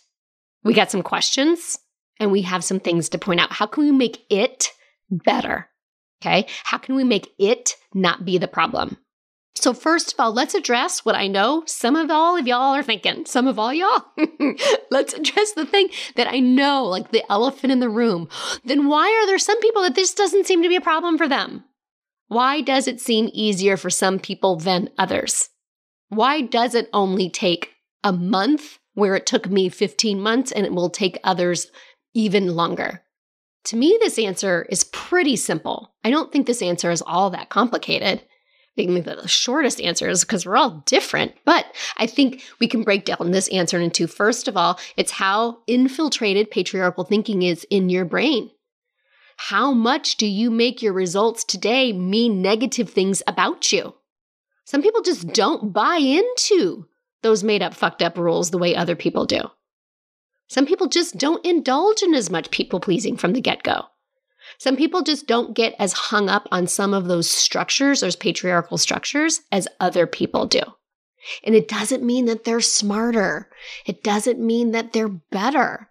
we 0.63 0.73
got 0.73 0.91
some 0.91 1.03
questions 1.03 1.79
and 2.19 2.31
we 2.31 2.43
have 2.43 2.63
some 2.63 2.79
things 2.79 3.09
to 3.09 3.17
point 3.17 3.39
out. 3.39 3.51
How 3.51 3.65
can 3.65 3.83
we 3.83 3.91
make 3.91 4.23
it 4.29 4.71
better? 5.09 5.69
Okay, 6.21 6.47
how 6.63 6.77
can 6.77 6.95
we 6.95 7.03
make 7.03 7.29
it 7.37 7.75
not 7.93 8.25
be 8.25 8.37
the 8.37 8.47
problem? 8.47 8.97
So, 9.55 9.73
first 9.73 10.13
of 10.13 10.19
all, 10.19 10.33
let's 10.33 10.53
address 10.53 11.03
what 11.03 11.15
I 11.15 11.27
know 11.27 11.63
some 11.65 11.95
of 11.95 12.11
all 12.11 12.37
of 12.37 12.45
y'all 12.45 12.75
are 12.75 12.83
thinking. 12.83 13.25
Some 13.25 13.47
of 13.47 13.57
all 13.57 13.73
y'all. 13.73 14.05
let's 14.91 15.13
address 15.13 15.53
the 15.53 15.65
thing 15.65 15.89
that 16.15 16.27
I 16.27 16.39
know, 16.39 16.85
like 16.85 17.11
the 17.11 17.23
elephant 17.29 17.71
in 17.71 17.79
the 17.79 17.89
room. 17.89 18.29
Then, 18.63 18.87
why 18.87 19.09
are 19.09 19.25
there 19.25 19.39
some 19.39 19.59
people 19.59 19.81
that 19.81 19.95
this 19.95 20.13
doesn't 20.13 20.45
seem 20.45 20.61
to 20.61 20.69
be 20.69 20.75
a 20.75 20.81
problem 20.81 21.17
for 21.17 21.27
them? 21.27 21.63
Why 22.27 22.61
does 22.61 22.87
it 22.87 23.01
seem 23.01 23.29
easier 23.33 23.77
for 23.77 23.89
some 23.89 24.19
people 24.19 24.57
than 24.57 24.89
others? 24.97 25.49
Why 26.09 26.41
does 26.41 26.75
it 26.75 26.89
only 26.93 27.29
take 27.29 27.71
a 28.03 28.13
month 28.13 28.77
where 28.93 29.15
it 29.15 29.25
took 29.25 29.49
me 29.49 29.69
15 29.69 30.21
months 30.21 30.51
and 30.51 30.65
it 30.65 30.73
will 30.73 30.89
take 30.89 31.19
others 31.23 31.71
even 32.13 32.55
longer? 32.55 33.03
To 33.65 33.75
me, 33.75 33.97
this 34.01 34.17
answer 34.17 34.65
is 34.69 34.85
pretty 34.85 35.35
simple. 35.35 35.93
I 36.03 36.09
don't 36.09 36.31
think 36.31 36.47
this 36.47 36.61
answer 36.61 36.89
is 36.91 37.01
all 37.01 37.29
that 37.31 37.49
complicated 37.49 38.21
I 38.77 38.85
think 38.85 39.05
the 39.05 39.27
shortest 39.27 39.81
answer 39.81 40.07
is 40.07 40.23
because 40.23 40.45
we're 40.45 40.55
all 40.55 40.83
different. 40.85 41.33
But 41.45 41.65
I 41.97 42.05
think 42.05 42.43
we 42.59 42.67
can 42.67 42.83
break 42.83 43.05
down 43.05 43.31
this 43.31 43.47
answer 43.49 43.79
into 43.79 44.05
first 44.05 44.47
of 44.47 44.55
all, 44.55 44.79
it's 44.95 45.11
how 45.11 45.59
infiltrated 45.65 46.51
patriarchal 46.51 47.03
thinking 47.03 47.41
is 47.41 47.65
in 47.71 47.89
your 47.89 48.05
brain. 48.05 48.51
How 49.37 49.71
much 49.71 50.17
do 50.17 50.27
you 50.27 50.51
make 50.51 50.81
your 50.81 50.93
results 50.93 51.43
today 51.43 51.91
mean 51.91 52.41
negative 52.41 52.89
things 52.89 53.23
about 53.25 53.71
you? 53.71 53.95
Some 54.65 54.83
people 54.83 55.01
just 55.01 55.27
don't 55.29 55.73
buy 55.73 55.97
into 55.97 56.85
those 57.23 57.43
made 57.43 57.63
up, 57.63 57.73
fucked 57.73 58.03
up 58.03 58.17
rules 58.17 58.51
the 58.51 58.57
way 58.57 58.75
other 58.75 58.95
people 58.95 59.25
do. 59.25 59.41
Some 60.47 60.65
people 60.65 60.87
just 60.87 61.17
don't 61.17 61.45
indulge 61.45 62.01
in 62.01 62.13
as 62.13 62.29
much 62.29 62.51
people 62.51 62.79
pleasing 62.79 63.17
from 63.17 63.33
the 63.33 63.41
get 63.41 63.63
go. 63.63 63.85
Some 64.57 64.77
people 64.77 65.01
just 65.01 65.27
don't 65.27 65.53
get 65.53 65.75
as 65.77 65.93
hung 65.93 66.29
up 66.29 66.47
on 66.51 66.67
some 66.67 66.93
of 66.93 67.07
those 67.07 67.29
structures, 67.29 67.99
those 67.99 68.15
patriarchal 68.15 68.77
structures, 68.77 69.41
as 69.51 69.67
other 69.79 70.07
people 70.07 70.45
do. 70.45 70.61
And 71.43 71.53
it 71.53 71.67
doesn't 71.67 72.03
mean 72.03 72.25
that 72.25 72.45
they're 72.45 72.61
smarter. 72.61 73.49
It 73.85 74.03
doesn't 74.03 74.39
mean 74.39 74.71
that 74.71 74.93
they're 74.93 75.09
better. 75.09 75.89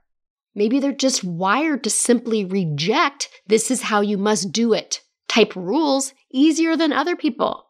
Maybe 0.55 0.81
they're 0.81 0.93
just 0.93 1.23
wired 1.23 1.85
to 1.85 1.91
simply 1.91 2.45
reject 2.45 3.29
this 3.47 3.71
is 3.71 3.83
how 3.83 4.01
you 4.01 4.17
must 4.17 4.53
do 4.53 4.73
it 4.73 5.03
type 5.29 5.55
rules 5.55 6.15
easier 6.33 6.77
than 6.77 6.93
other 6.93 7.15
people. 7.15 7.66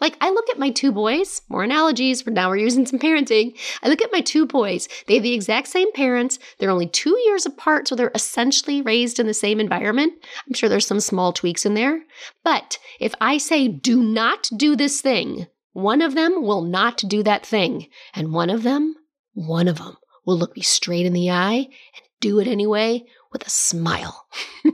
Like, 0.00 0.16
I 0.20 0.30
look 0.30 0.48
at 0.50 0.58
my 0.58 0.70
two 0.70 0.92
boys, 0.92 1.42
more 1.48 1.62
analogies, 1.62 2.22
for 2.22 2.30
now 2.30 2.48
we're 2.48 2.56
using 2.56 2.86
some 2.86 2.98
parenting. 2.98 3.56
I 3.82 3.88
look 3.88 4.02
at 4.02 4.12
my 4.12 4.20
two 4.20 4.46
boys. 4.46 4.88
They 5.06 5.14
have 5.14 5.22
the 5.22 5.34
exact 5.34 5.68
same 5.68 5.90
parents. 5.92 6.38
They're 6.58 6.70
only 6.70 6.88
two 6.88 7.16
years 7.24 7.46
apart, 7.46 7.88
so 7.88 7.94
they're 7.94 8.12
essentially 8.14 8.82
raised 8.82 9.18
in 9.18 9.26
the 9.26 9.34
same 9.34 9.60
environment. 9.60 10.14
I'm 10.46 10.54
sure 10.54 10.68
there's 10.68 10.86
some 10.86 11.00
small 11.00 11.32
tweaks 11.32 11.64
in 11.64 11.74
there. 11.74 12.02
But 12.44 12.78
if 13.00 13.14
I 13.20 13.38
say, 13.38 13.68
do 13.68 14.02
not 14.02 14.48
do 14.56 14.76
this 14.76 15.00
thing, 15.00 15.46
one 15.72 16.02
of 16.02 16.14
them 16.14 16.42
will 16.42 16.62
not 16.62 17.02
do 17.06 17.22
that 17.22 17.44
thing. 17.44 17.88
And 18.14 18.32
one 18.32 18.50
of 18.50 18.62
them, 18.62 18.94
one 19.34 19.68
of 19.68 19.78
them 19.78 19.96
will 20.24 20.38
look 20.38 20.56
me 20.56 20.62
straight 20.62 21.06
in 21.06 21.12
the 21.12 21.30
eye 21.30 21.68
and 21.68 22.06
do 22.20 22.38
it 22.40 22.48
anyway 22.48 23.04
with 23.32 23.46
a 23.46 23.50
smile. 23.50 24.26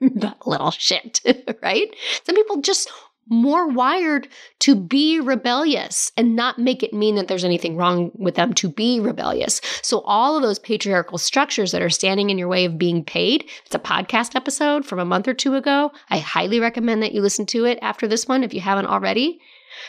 that 0.00 0.38
little 0.46 0.70
shit, 0.70 1.20
right? 1.62 1.94
Some 2.24 2.34
people 2.34 2.60
just 2.62 2.90
more 3.28 3.68
wired 3.68 4.28
to 4.60 4.74
be 4.74 5.20
rebellious 5.20 6.12
and 6.16 6.36
not 6.36 6.58
make 6.58 6.82
it 6.82 6.92
mean 6.92 7.16
that 7.16 7.28
there's 7.28 7.44
anything 7.44 7.76
wrong 7.76 8.10
with 8.14 8.36
them 8.36 8.52
to 8.54 8.68
be 8.68 9.00
rebellious. 9.00 9.60
So, 9.82 10.00
all 10.00 10.36
of 10.36 10.42
those 10.42 10.58
patriarchal 10.58 11.18
structures 11.18 11.72
that 11.72 11.82
are 11.82 11.90
standing 11.90 12.30
in 12.30 12.38
your 12.38 12.48
way 12.48 12.64
of 12.64 12.78
being 12.78 13.04
paid, 13.04 13.48
it's 13.64 13.74
a 13.74 13.80
podcast 13.80 14.36
episode 14.36 14.84
from 14.84 14.98
a 14.98 15.04
month 15.04 15.26
or 15.28 15.34
two 15.34 15.54
ago. 15.54 15.92
I 16.10 16.18
highly 16.18 16.60
recommend 16.60 17.02
that 17.02 17.12
you 17.12 17.20
listen 17.20 17.46
to 17.46 17.64
it 17.64 17.78
after 17.82 18.06
this 18.06 18.28
one 18.28 18.44
if 18.44 18.54
you 18.54 18.60
haven't 18.60 18.86
already. 18.86 19.40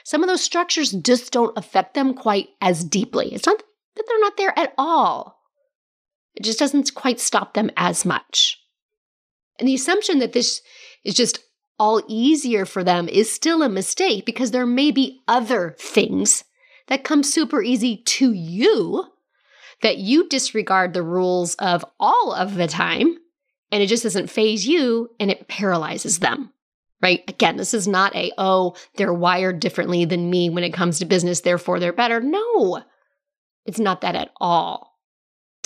Some 0.03 0.23
of 0.23 0.29
those 0.29 0.41
structures 0.41 0.91
just 0.91 1.31
don't 1.31 1.57
affect 1.57 1.93
them 1.93 2.13
quite 2.13 2.49
as 2.61 2.83
deeply. 2.83 3.33
It's 3.33 3.45
not 3.45 3.61
that 3.95 4.05
they're 4.07 4.19
not 4.19 4.37
there 4.37 4.57
at 4.57 4.73
all, 4.77 5.37
it 6.35 6.43
just 6.43 6.59
doesn't 6.59 6.93
quite 6.93 7.19
stop 7.19 7.53
them 7.53 7.71
as 7.77 8.05
much. 8.05 8.59
And 9.59 9.67
the 9.67 9.73
assumption 9.73 10.19
that 10.19 10.33
this 10.33 10.61
is 11.03 11.15
just 11.15 11.39
all 11.79 12.01
easier 12.07 12.65
for 12.65 12.83
them 12.83 13.07
is 13.07 13.31
still 13.31 13.61
a 13.61 13.69
mistake 13.69 14.25
because 14.25 14.51
there 14.51 14.65
may 14.65 14.91
be 14.91 15.21
other 15.27 15.75
things 15.79 16.43
that 16.87 17.03
come 17.03 17.23
super 17.23 17.61
easy 17.61 17.97
to 17.97 18.31
you 18.31 19.05
that 19.81 19.97
you 19.97 20.27
disregard 20.27 20.93
the 20.93 21.03
rules 21.03 21.55
of 21.55 21.85
all 21.99 22.33
of 22.33 22.55
the 22.55 22.67
time 22.67 23.17
and 23.71 23.83
it 23.83 23.87
just 23.87 24.03
doesn't 24.03 24.29
faze 24.29 24.67
you 24.67 25.09
and 25.19 25.29
it 25.29 25.47
paralyzes 25.47 26.19
them. 26.19 26.51
Right? 26.99 27.23
Again, 27.27 27.57
this 27.57 27.75
is 27.75 27.87
not 27.87 28.15
a, 28.15 28.31
oh, 28.39 28.75
they're 28.95 29.13
wired 29.13 29.59
differently 29.59 30.03
than 30.05 30.31
me 30.31 30.49
when 30.49 30.63
it 30.63 30.73
comes 30.73 30.97
to 30.97 31.05
business, 31.05 31.41
therefore 31.41 31.79
they're 31.79 31.93
better. 31.93 32.19
No, 32.19 32.81
it's 33.65 33.79
not 33.79 34.01
that 34.01 34.15
at 34.15 34.31
all 34.37 34.96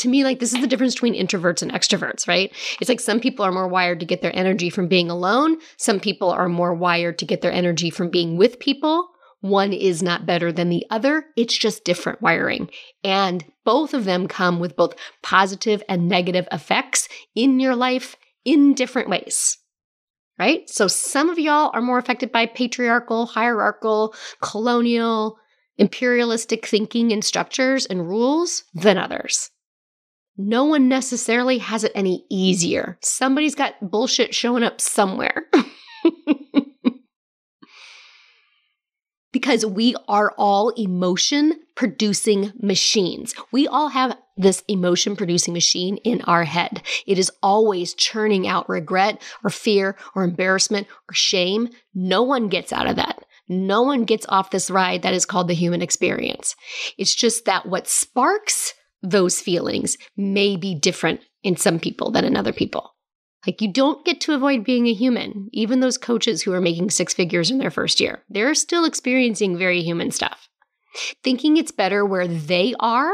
to 0.02 0.10
me, 0.10 0.24
like 0.24 0.40
this 0.40 0.54
is 0.54 0.62
the 0.62 0.68
difference 0.68 0.96
between 0.96 1.14
introverts 1.14 1.62
and 1.62 1.72
extroverts, 1.72 2.28
right? 2.28 2.52
It's 2.80 2.90
like 2.90 3.00
some 3.00 3.20
people 3.20 3.46
are 3.46 3.52
more 3.52 3.68
wired 3.68 4.00
to 4.00 4.06
get 4.06 4.22
their 4.22 4.36
energy 4.36 4.70
from 4.70 4.88
being 4.88 5.10
alone. 5.10 5.58
Some 5.78 6.00
people 6.00 6.30
are 6.30 6.50
more 6.50 6.74
wired 6.74 7.20
to 7.20 7.26
get 7.26 7.42
their 7.42 7.52
energy 7.52 7.90
from 7.90 8.10
being 8.10 8.38
with 8.38 8.60
people. 8.60 9.10
One 9.42 9.74
is 9.74 10.04
not 10.04 10.26
better 10.26 10.52
than 10.52 10.70
the 10.70 10.86
other. 10.90 11.26
It's 11.36 11.58
just 11.58 11.84
different 11.84 12.22
wiring. 12.22 12.70
And 13.04 13.44
both 13.64 13.94
of 13.94 14.06
them 14.06 14.28
come 14.28 14.60
with 14.60 14.76
both 14.76 14.96
positive 15.24 15.84
and 15.88 16.08
negative 16.08 16.48
effects 16.52 17.08
in 17.36 17.60
your 17.60 17.76
life 17.76 18.16
in 18.46 18.74
different 18.74 19.10
ways. 19.10 19.58
Right? 20.40 20.68
So 20.70 20.88
some 20.88 21.30
of 21.30 21.38
y'all 21.38 21.70
are 21.74 21.82
more 21.82 22.00
affected 22.00 22.32
by 22.32 22.48
patriarchal, 22.48 23.28
hierarchical, 23.28 24.16
colonial, 24.42 25.38
imperialistic 25.78 26.66
thinking 26.66 27.12
and 27.12 27.24
structures 27.24 27.86
and 27.86 28.08
rules 28.08 28.64
than 28.74 28.98
others 28.98 29.52
no 30.38 30.66
one 30.66 30.88
necessarily 30.88 31.58
has 31.60 31.84
it 31.84 31.92
any 31.96 32.26
easier. 32.30 32.98
Somebody's 33.02 33.56
got 33.56 33.76
bullshit 33.82 34.34
showing 34.34 34.64
up 34.64 34.80
somewhere. 34.82 35.46
because 39.32 39.66
we 39.66 39.96
are 40.08 40.34
all 40.38 40.70
emotion 40.72 41.54
producing 41.76 42.52
machines. 42.62 43.34
We 43.52 43.68
all 43.68 43.90
have 43.90 44.18
this 44.38 44.64
emotion 44.68 45.16
producing 45.16 45.54
machine 45.54 45.98
in 45.98 46.22
our 46.24 46.44
head. 46.44 46.82
It 47.08 47.18
is 47.18 47.32
always 47.42 47.94
churning 47.94 48.48
out 48.48 48.70
regret 48.70 49.22
or 49.44 49.50
fear 49.50 49.96
or 50.16 50.24
embarrassment 50.24 50.88
or 51.10 51.14
shame. 51.14 51.70
No 51.94 52.24
one 52.24 52.50
gets 52.50 52.74
out 52.74 52.88
of 52.88 52.98
that. 52.98 53.24
No 53.48 53.82
one 53.82 54.06
gets 54.06 54.26
off 54.30 54.52
this 54.52 54.72
ride 54.72 55.02
that 55.02 55.14
is 55.14 55.26
called 55.26 55.48
the 55.48 55.54
human 55.54 55.82
experience. 55.82 56.56
It's 56.98 57.14
just 57.14 57.46
that 57.46 57.66
what 57.66 57.88
sparks 57.88 58.74
those 59.02 59.40
feelings 59.40 59.98
may 60.16 60.56
be 60.56 60.76
different 60.76 61.22
in 61.44 61.58
some 61.58 61.80
people 61.80 62.12
than 62.12 62.26
in 62.26 62.36
other 62.36 62.54
people. 62.54 62.96
Like 63.46 63.62
you 63.62 63.72
don't 63.74 64.06
get 64.06 64.22
to 64.22 64.34
avoid 64.34 64.64
being 64.64 64.88
a 64.88 64.94
human. 64.94 65.50
Even 65.52 65.80
those 65.80 65.98
coaches 65.98 66.44
who 66.44 66.54
are 66.54 66.62
making 66.62 66.92
six 66.92 67.14
figures 67.14 67.50
in 67.50 67.58
their 67.58 67.72
first 67.72 68.00
year, 68.00 68.24
they're 68.30 68.54
still 68.54 68.86
experiencing 68.86 69.58
very 69.58 69.82
human 69.82 70.12
stuff. 70.12 70.48
Thinking 71.24 71.58
it's 71.58 71.72
better 71.72 72.06
where 72.06 72.28
they 72.28 72.76
are 72.80 73.14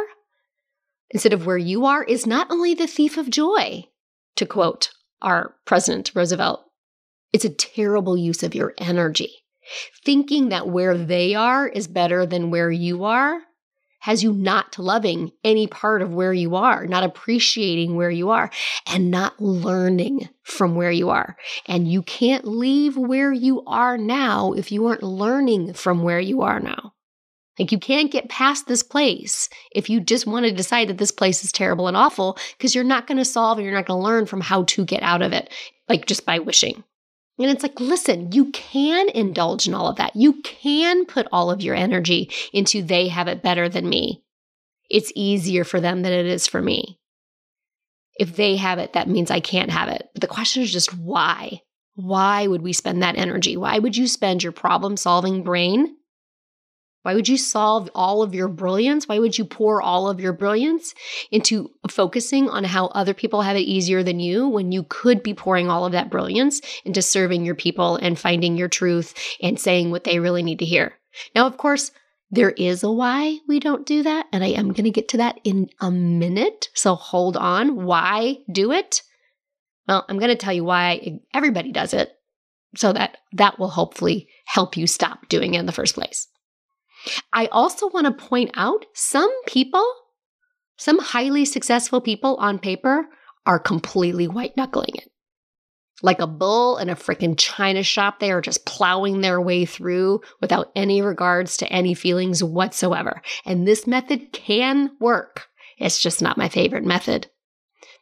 instead 1.11 1.31
of 1.31 1.45
where 1.45 1.57
you 1.57 1.85
are 1.85 2.03
is 2.03 2.27
not 2.27 2.51
only 2.51 2.73
the 2.73 2.87
thief 2.87 3.17
of 3.17 3.29
joy, 3.29 3.85
to 4.35 4.45
quote 4.45 4.89
our 5.21 5.55
President 5.65 6.11
Roosevelt, 6.13 6.65
it's 7.31 7.45
a 7.45 7.49
terrible 7.49 8.17
use 8.17 8.43
of 8.43 8.55
your 8.55 8.73
energy. 8.77 9.31
Thinking 10.03 10.49
that 10.49 10.67
where 10.67 10.97
they 10.97 11.35
are 11.35 11.67
is 11.67 11.87
better 11.87 12.25
than 12.25 12.51
where 12.51 12.71
you 12.71 13.03
are 13.03 13.41
has 13.99 14.23
you 14.23 14.31
not 14.33 14.77
loving 14.77 15.31
any 15.43 15.67
part 15.67 16.01
of 16.01 16.13
where 16.13 16.33
you 16.33 16.55
are, 16.55 16.85
not 16.85 17.03
appreciating 17.03 17.95
where 17.95 18.11
you 18.11 18.29
are, 18.29 18.49
and 18.85 19.11
not 19.11 19.39
learning 19.41 20.29
from 20.43 20.75
where 20.75 20.91
you 20.91 21.09
are. 21.09 21.35
And 21.65 21.87
you 21.87 22.01
can't 22.03 22.45
leave 22.45 22.97
where 22.97 23.33
you 23.33 23.63
are 23.65 23.97
now 23.97 24.53
if 24.53 24.71
you 24.71 24.87
aren't 24.87 25.03
learning 25.03 25.73
from 25.73 26.03
where 26.03 26.19
you 26.19 26.41
are 26.41 26.59
now. 26.59 26.93
Like 27.59 27.71
you 27.71 27.79
can't 27.79 28.11
get 28.11 28.29
past 28.29 28.67
this 28.67 28.83
place 28.83 29.49
if 29.71 29.89
you 29.89 29.99
just 29.99 30.27
want 30.27 30.45
to 30.45 30.51
decide 30.51 30.89
that 30.89 30.99
this 30.99 31.11
place 31.11 31.43
is 31.43 31.51
terrible 31.51 31.87
and 31.87 31.97
awful 31.97 32.37
because 32.57 32.75
you're 32.75 32.83
not 32.83 33.07
going 33.07 33.17
to 33.17 33.25
solve 33.25 33.57
and 33.57 33.65
you're 33.65 33.73
not 33.73 33.87
going 33.87 33.99
to 33.99 34.05
learn 34.05 34.25
from 34.25 34.41
how 34.41 34.63
to 34.63 34.85
get 34.85 35.01
out 35.01 35.21
of 35.21 35.33
it, 35.33 35.51
like 35.89 36.05
just 36.05 36.25
by 36.25 36.39
wishing. 36.39 36.83
And 37.39 37.51
it's 37.51 37.63
like, 37.63 37.79
listen, 37.79 38.31
you 38.31 38.51
can 38.51 39.09
indulge 39.09 39.67
in 39.67 39.73
all 39.73 39.87
of 39.87 39.97
that. 39.97 40.15
You 40.15 40.41
can 40.41 41.05
put 41.05 41.27
all 41.31 41.51
of 41.51 41.61
your 41.61 41.75
energy 41.75 42.31
into 42.51 42.81
they 42.81 43.09
have 43.09 43.27
it 43.27 43.43
better 43.43 43.69
than 43.69 43.87
me. 43.87 44.23
It's 44.89 45.11
easier 45.15 45.63
for 45.63 45.79
them 45.79 46.01
than 46.01 46.13
it 46.13 46.25
is 46.25 46.47
for 46.47 46.61
me. 46.61 46.99
If 48.19 48.35
they 48.35 48.55
have 48.55 48.79
it, 48.79 48.93
that 48.93 49.07
means 49.07 49.29
I 49.29 49.39
can't 49.39 49.69
have 49.69 49.89
it. 49.89 50.09
But 50.13 50.21
the 50.21 50.27
question 50.27 50.63
is 50.63 50.71
just 50.71 50.97
why? 50.97 51.61
Why 51.93 52.47
would 52.47 52.61
we 52.61 52.73
spend 52.73 53.03
that 53.03 53.17
energy? 53.17 53.57
Why 53.57 53.77
would 53.77 53.95
you 53.95 54.07
spend 54.07 54.41
your 54.41 54.51
problem 54.51 54.97
solving 54.97 55.43
brain 55.43 55.95
Why 57.03 57.13
would 57.13 57.29
you 57.29 57.37
solve 57.37 57.89
all 57.95 58.21
of 58.21 58.35
your 58.35 58.47
brilliance? 58.47 59.07
Why 59.07 59.19
would 59.19 59.37
you 59.37 59.45
pour 59.45 59.81
all 59.81 60.09
of 60.09 60.19
your 60.19 60.33
brilliance 60.33 60.93
into 61.31 61.71
focusing 61.89 62.49
on 62.49 62.63
how 62.65 62.87
other 62.87 63.13
people 63.13 63.41
have 63.41 63.55
it 63.55 63.61
easier 63.61 64.03
than 64.03 64.19
you 64.19 64.47
when 64.47 64.71
you 64.71 64.83
could 64.83 65.23
be 65.23 65.33
pouring 65.33 65.69
all 65.69 65.85
of 65.85 65.93
that 65.93 66.09
brilliance 66.09 66.61
into 66.83 67.01
serving 67.01 67.45
your 67.45 67.55
people 67.55 67.95
and 67.95 68.19
finding 68.19 68.57
your 68.57 68.67
truth 68.67 69.13
and 69.41 69.59
saying 69.59 69.89
what 69.89 70.03
they 70.03 70.19
really 70.19 70.43
need 70.43 70.59
to 70.59 70.65
hear? 70.65 70.95
Now, 71.33 71.47
of 71.47 71.57
course, 71.57 71.91
there 72.29 72.51
is 72.51 72.83
a 72.83 72.91
why 72.91 73.37
we 73.47 73.59
don't 73.59 73.85
do 73.85 74.03
that, 74.03 74.25
and 74.33 74.43
I 74.43 74.47
am 74.47 74.73
going 74.73 74.83
to 74.83 74.91
get 74.91 75.07
to 75.09 75.17
that 75.17 75.39
in 75.45 75.69
a 75.79 75.89
minute. 75.89 76.67
So 76.73 76.95
hold 76.95 77.37
on. 77.37 77.85
Why 77.85 78.39
do 78.51 78.73
it? 78.73 79.01
Well, 79.87 80.05
I'm 80.09 80.19
going 80.19 80.29
to 80.29 80.35
tell 80.35 80.53
you 80.53 80.65
why 80.65 81.19
everybody 81.33 81.71
does 81.71 81.93
it 81.93 82.11
so 82.75 82.91
that 82.91 83.17
that 83.33 83.57
will 83.57 83.69
hopefully 83.69 84.27
help 84.45 84.75
you 84.75 84.87
stop 84.87 85.29
doing 85.29 85.53
it 85.53 85.59
in 85.59 85.65
the 85.65 85.71
first 85.71 85.95
place. 85.95 86.27
I 87.33 87.47
also 87.47 87.89
want 87.89 88.05
to 88.05 88.25
point 88.25 88.51
out 88.55 88.85
some 88.93 89.31
people, 89.45 89.85
some 90.77 90.99
highly 90.99 91.45
successful 91.45 92.01
people 92.01 92.35
on 92.37 92.59
paper, 92.59 93.07
are 93.45 93.59
completely 93.59 94.27
white 94.27 94.55
knuckling 94.57 94.93
it. 94.95 95.09
Like 96.03 96.19
a 96.19 96.27
bull 96.27 96.77
in 96.77 96.89
a 96.89 96.95
freaking 96.95 97.35
china 97.37 97.81
shop, 97.81 98.19
they 98.19 98.31
are 98.31 98.41
just 98.41 98.65
plowing 98.65 99.21
their 99.21 99.41
way 99.41 99.65
through 99.65 100.21
without 100.41 100.71
any 100.75 101.01
regards 101.01 101.57
to 101.57 101.73
any 101.73 101.95
feelings 101.95 102.43
whatsoever. 102.43 103.21
And 103.45 103.67
this 103.67 103.87
method 103.87 104.31
can 104.31 104.91
work. 104.99 105.47
It's 105.79 106.01
just 106.01 106.21
not 106.21 106.37
my 106.37 106.49
favorite 106.49 106.83
method. 106.83 107.27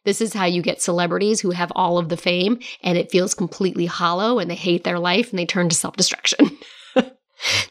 This 0.04 0.20
is 0.20 0.34
how 0.34 0.44
you 0.44 0.62
get 0.62 0.82
celebrities 0.82 1.40
who 1.40 1.50
have 1.50 1.72
all 1.74 1.98
of 1.98 2.10
the 2.10 2.16
fame 2.16 2.60
and 2.82 2.98
it 2.98 3.10
feels 3.10 3.34
completely 3.34 3.86
hollow 3.86 4.38
and 4.38 4.50
they 4.50 4.54
hate 4.54 4.84
their 4.84 4.98
life 4.98 5.30
and 5.30 5.38
they 5.38 5.46
turn 5.46 5.68
to 5.68 5.74
self 5.74 5.96
destruction. 5.96 6.50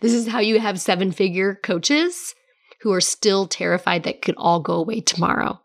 This 0.02 0.14
is 0.14 0.28
how 0.28 0.40
you 0.40 0.60
have 0.60 0.80
seven 0.80 1.12
figure 1.12 1.56
coaches 1.56 2.36
who 2.82 2.94
are 2.94 3.02
still 3.02 3.48
terrified 3.48 4.04
that 4.04 4.22
could 4.22 4.36
all 4.38 4.60
go 4.60 4.74
away 4.74 5.02
tomorrow, 5.02 5.60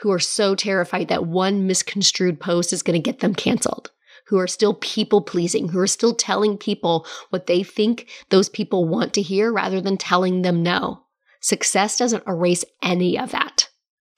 who 0.00 0.10
are 0.10 0.18
so 0.18 0.54
terrified 0.54 1.08
that 1.08 1.26
one 1.26 1.66
misconstrued 1.66 2.40
post 2.40 2.72
is 2.72 2.82
going 2.82 3.00
to 3.00 3.10
get 3.10 3.20
them 3.20 3.34
canceled, 3.34 3.90
who 4.26 4.38
are 4.38 4.46
still 4.46 4.74
people 4.74 5.22
pleasing, 5.22 5.68
who 5.68 5.78
are 5.78 5.86
still 5.86 6.14
telling 6.14 6.58
people 6.58 7.06
what 7.30 7.46
they 7.46 7.62
think 7.62 8.08
those 8.28 8.48
people 8.48 8.86
want 8.86 9.14
to 9.14 9.22
hear 9.22 9.52
rather 9.52 9.80
than 9.80 9.96
telling 9.96 10.42
them 10.42 10.62
no. 10.62 11.02
Success 11.40 11.96
doesn't 11.96 12.26
erase 12.26 12.64
any 12.82 13.18
of 13.18 13.30
that. 13.30 13.68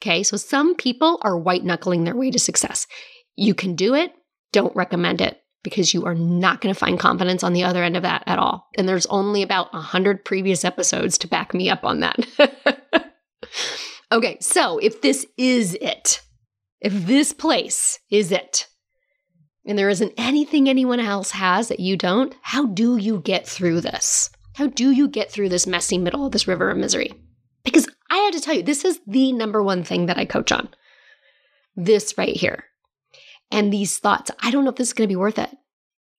Okay, 0.00 0.24
so 0.24 0.36
some 0.36 0.74
people 0.74 1.20
are 1.22 1.38
white 1.38 1.62
knuckling 1.62 2.02
their 2.02 2.16
way 2.16 2.32
to 2.32 2.38
success. 2.38 2.88
You 3.36 3.54
can 3.54 3.76
do 3.76 3.94
it, 3.94 4.12
don't 4.50 4.74
recommend 4.74 5.20
it 5.20 5.41
because 5.62 5.94
you 5.94 6.04
are 6.04 6.14
not 6.14 6.60
going 6.60 6.74
to 6.74 6.78
find 6.78 6.98
confidence 6.98 7.42
on 7.42 7.52
the 7.52 7.64
other 7.64 7.82
end 7.82 7.96
of 7.96 8.02
that 8.02 8.24
at 8.26 8.38
all. 8.38 8.68
And 8.76 8.88
there's 8.88 9.06
only 9.06 9.42
about 9.42 9.72
100 9.72 10.24
previous 10.24 10.64
episodes 10.64 11.18
to 11.18 11.28
back 11.28 11.54
me 11.54 11.70
up 11.70 11.84
on 11.84 12.00
that. 12.00 13.14
okay, 14.12 14.38
so 14.40 14.78
if 14.78 15.02
this 15.02 15.26
is 15.36 15.76
it, 15.80 16.20
if 16.80 16.92
this 17.06 17.32
place 17.32 17.98
is 18.10 18.32
it, 18.32 18.66
and 19.64 19.78
there 19.78 19.88
isn't 19.88 20.12
anything 20.16 20.68
anyone 20.68 20.98
else 20.98 21.30
has 21.30 21.68
that 21.68 21.80
you 21.80 21.96
don't, 21.96 22.34
how 22.42 22.66
do 22.66 22.96
you 22.96 23.20
get 23.20 23.46
through 23.46 23.80
this? 23.80 24.28
How 24.54 24.66
do 24.66 24.90
you 24.90 25.08
get 25.08 25.30
through 25.30 25.50
this 25.50 25.66
messy 25.66 25.98
middle 25.98 26.26
of 26.26 26.32
this 26.32 26.48
river 26.48 26.70
of 26.70 26.76
misery? 26.76 27.14
Because 27.64 27.88
I 28.10 28.16
have 28.16 28.34
to 28.34 28.40
tell 28.40 28.54
you, 28.54 28.62
this 28.62 28.84
is 28.84 29.00
the 29.06 29.32
number 29.32 29.62
one 29.62 29.84
thing 29.84 30.06
that 30.06 30.18
I 30.18 30.24
coach 30.24 30.50
on. 30.50 30.68
This 31.76 32.18
right 32.18 32.36
here 32.36 32.64
and 33.52 33.72
these 33.72 33.98
thoughts. 33.98 34.30
I 34.40 34.50
don't 34.50 34.64
know 34.64 34.70
if 34.70 34.76
this 34.76 34.88
is 34.88 34.94
going 34.94 35.06
to 35.06 35.12
be 35.12 35.16
worth 35.16 35.38
it. 35.38 35.50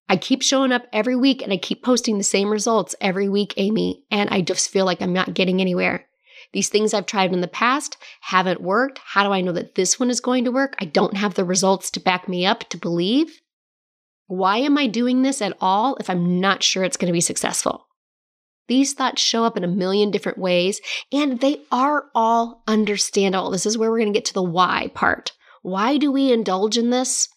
I 0.07 0.15
keep 0.15 0.41
showing 0.41 0.71
up 0.71 0.85
every 0.93 1.15
week 1.15 1.41
and 1.41 1.51
I 1.51 1.57
keep 1.57 1.83
posting 1.83 2.17
the 2.17 2.23
same 2.23 2.51
results 2.51 2.95
every 3.01 3.27
week, 3.27 3.53
Amy, 3.57 4.03
and 4.11 4.29
I 4.29 4.41
just 4.41 4.69
feel 4.69 4.85
like 4.85 5.01
I'm 5.01 5.13
not 5.13 5.33
getting 5.33 5.59
anywhere. 5.59 6.05
These 6.51 6.69
things 6.69 6.93
I've 6.93 7.07
tried 7.07 7.33
in 7.33 7.41
the 7.41 7.47
past 7.47 7.97
haven't 8.21 8.61
worked. 8.61 8.99
How 9.03 9.23
do 9.23 9.31
I 9.31 9.41
know 9.41 9.53
that 9.53 9.75
this 9.75 9.99
one 9.99 10.11
is 10.11 10.19
going 10.19 10.43
to 10.45 10.51
work? 10.51 10.75
I 10.79 10.85
don't 10.85 11.17
have 11.17 11.33
the 11.33 11.45
results 11.45 11.89
to 11.91 11.99
back 11.99 12.29
me 12.29 12.45
up 12.45 12.69
to 12.69 12.77
believe. 12.77 13.41
Why 14.27 14.57
am 14.57 14.77
I 14.77 14.87
doing 14.87 15.21
this 15.21 15.41
at 15.41 15.57
all 15.59 15.95
if 15.95 16.09
I'm 16.09 16.39
not 16.39 16.61
sure 16.61 16.83
it's 16.83 16.97
going 16.97 17.07
to 17.07 17.13
be 17.13 17.21
successful? 17.21 17.87
These 18.67 18.93
thoughts 18.93 19.21
show 19.21 19.43
up 19.45 19.57
in 19.57 19.63
a 19.63 19.67
million 19.67 20.11
different 20.11 20.37
ways, 20.37 20.79
and 21.11 21.39
they 21.39 21.61
are 21.71 22.05
all 22.13 22.63
understandable. 22.67 23.51
This 23.51 23.65
is 23.65 23.77
where 23.77 23.89
we're 23.89 23.99
going 23.99 24.13
to 24.13 24.17
get 24.17 24.25
to 24.25 24.33
the 24.33 24.43
why 24.43 24.91
part. 24.93 25.31
Why 25.63 25.97
do 25.97 26.11
we 26.11 26.31
indulge 26.31 26.77
in 26.77 26.89
this? 26.89 27.29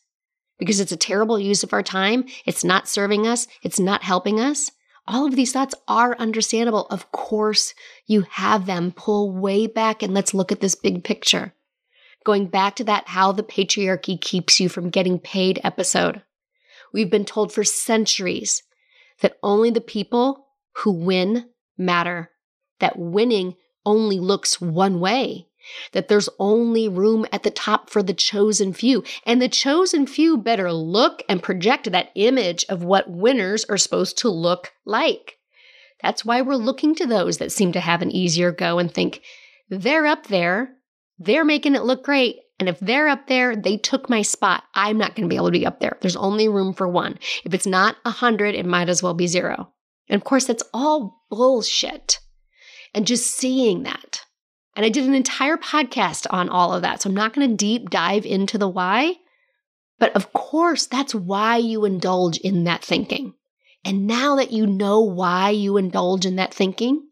Because 0.58 0.80
it's 0.80 0.92
a 0.92 0.96
terrible 0.96 1.38
use 1.38 1.62
of 1.62 1.72
our 1.72 1.82
time. 1.82 2.24
It's 2.44 2.64
not 2.64 2.88
serving 2.88 3.26
us. 3.26 3.46
It's 3.62 3.78
not 3.78 4.02
helping 4.02 4.40
us. 4.40 4.72
All 5.06 5.26
of 5.26 5.36
these 5.36 5.52
thoughts 5.52 5.76
are 5.86 6.16
understandable. 6.18 6.88
Of 6.90 7.12
course, 7.12 7.72
you 8.06 8.22
have 8.22 8.66
them. 8.66 8.90
Pull 8.90 9.30
way 9.32 9.68
back 9.68 10.02
and 10.02 10.12
let's 10.12 10.34
look 10.34 10.50
at 10.50 10.60
this 10.60 10.74
big 10.74 11.04
picture. 11.04 11.54
Going 12.24 12.48
back 12.48 12.74
to 12.76 12.84
that 12.84 13.06
how 13.06 13.30
the 13.30 13.44
patriarchy 13.44 14.20
keeps 14.20 14.58
you 14.58 14.68
from 14.68 14.90
getting 14.90 15.20
paid 15.20 15.60
episode. 15.62 16.22
We've 16.92 17.10
been 17.10 17.24
told 17.24 17.52
for 17.52 17.62
centuries 17.62 18.64
that 19.20 19.38
only 19.44 19.70
the 19.70 19.80
people 19.80 20.46
who 20.78 20.90
win 20.90 21.48
matter, 21.78 22.32
that 22.80 22.98
winning 22.98 23.54
only 23.84 24.18
looks 24.18 24.60
one 24.60 24.98
way 24.98 25.45
that 25.92 26.08
there's 26.08 26.28
only 26.38 26.88
room 26.88 27.26
at 27.32 27.42
the 27.42 27.50
top 27.50 27.90
for 27.90 28.02
the 28.02 28.14
chosen 28.14 28.72
few. 28.72 29.04
And 29.24 29.40
the 29.40 29.48
chosen 29.48 30.06
few 30.06 30.36
better 30.36 30.72
look 30.72 31.22
and 31.28 31.42
project 31.42 31.90
that 31.90 32.10
image 32.14 32.64
of 32.68 32.84
what 32.84 33.10
winners 33.10 33.64
are 33.66 33.78
supposed 33.78 34.18
to 34.18 34.28
look 34.28 34.72
like. 34.84 35.38
That's 36.02 36.24
why 36.24 36.42
we're 36.42 36.56
looking 36.56 36.94
to 36.96 37.06
those 37.06 37.38
that 37.38 37.52
seem 37.52 37.72
to 37.72 37.80
have 37.80 38.02
an 38.02 38.10
easier 38.10 38.52
go 38.52 38.78
and 38.78 38.92
think, 38.92 39.22
they're 39.68 40.06
up 40.06 40.26
there, 40.26 40.74
they're 41.18 41.44
making 41.44 41.74
it 41.74 41.84
look 41.84 42.04
great. 42.04 42.36
And 42.58 42.68
if 42.68 42.78
they're 42.80 43.08
up 43.08 43.26
there, 43.26 43.54
they 43.54 43.76
took 43.76 44.08
my 44.08 44.22
spot. 44.22 44.64
I'm 44.74 44.96
not 44.96 45.14
going 45.14 45.28
to 45.28 45.28
be 45.28 45.36
able 45.36 45.46
to 45.46 45.58
be 45.58 45.66
up 45.66 45.80
there. 45.80 45.98
There's 46.00 46.16
only 46.16 46.48
room 46.48 46.72
for 46.72 46.88
one. 46.88 47.18
If 47.44 47.52
it's 47.52 47.66
not 47.66 47.96
a 48.04 48.10
100, 48.10 48.54
it 48.54 48.64
might 48.64 48.88
as 48.88 49.02
well 49.02 49.14
be 49.14 49.26
zero. 49.26 49.72
And 50.08 50.20
of 50.20 50.24
course, 50.24 50.46
that's 50.46 50.62
all 50.72 51.24
bullshit. 51.30 52.20
And 52.94 53.06
just 53.06 53.30
seeing 53.30 53.82
that 53.82 54.22
and 54.76 54.84
I 54.84 54.90
did 54.90 55.06
an 55.06 55.14
entire 55.14 55.56
podcast 55.56 56.26
on 56.30 56.50
all 56.50 56.74
of 56.74 56.82
that. 56.82 57.02
So 57.02 57.08
I'm 57.08 57.16
not 57.16 57.32
going 57.32 57.48
to 57.48 57.56
deep 57.56 57.88
dive 57.88 58.26
into 58.26 58.58
the 58.58 58.68
why. 58.68 59.14
But 59.98 60.14
of 60.14 60.32
course, 60.34 60.86
that's 60.86 61.14
why 61.14 61.56
you 61.56 61.86
indulge 61.86 62.36
in 62.38 62.64
that 62.64 62.84
thinking. 62.84 63.32
And 63.84 64.06
now 64.06 64.36
that 64.36 64.52
you 64.52 64.66
know 64.66 65.00
why 65.00 65.50
you 65.50 65.78
indulge 65.78 66.26
in 66.26 66.36
that 66.36 66.52
thinking, 66.52 67.08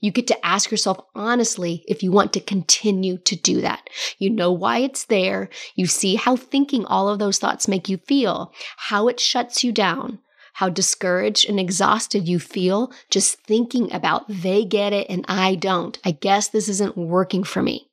you 0.00 0.10
get 0.10 0.26
to 0.26 0.46
ask 0.46 0.70
yourself 0.70 0.98
honestly 1.14 1.84
if 1.88 2.02
you 2.02 2.12
want 2.12 2.32
to 2.34 2.40
continue 2.40 3.16
to 3.18 3.36
do 3.36 3.60
that. 3.62 3.88
You 4.18 4.30
know 4.30 4.52
why 4.52 4.78
it's 4.78 5.04
there. 5.04 5.48
You 5.74 5.86
see 5.86 6.16
how 6.16 6.36
thinking 6.36 6.84
all 6.84 7.08
of 7.08 7.18
those 7.18 7.38
thoughts 7.38 7.68
make 7.68 7.88
you 7.88 7.96
feel, 7.96 8.52
how 8.76 9.08
it 9.08 9.20
shuts 9.20 9.64
you 9.64 9.72
down, 9.72 10.18
how 10.54 10.68
discouraged 10.68 11.48
and 11.48 11.58
exhausted 11.58 12.28
you 12.28 12.38
feel 12.38 12.92
just 13.10 13.40
thinking 13.40 13.92
about 13.92 14.24
they 14.28 14.64
get 14.64 14.92
it 14.92 15.06
and 15.08 15.24
I 15.28 15.54
don't. 15.54 15.98
I 16.04 16.12
guess 16.12 16.48
this 16.48 16.68
isn't 16.68 16.96
working 16.96 17.44
for 17.44 17.62
me. 17.62 17.88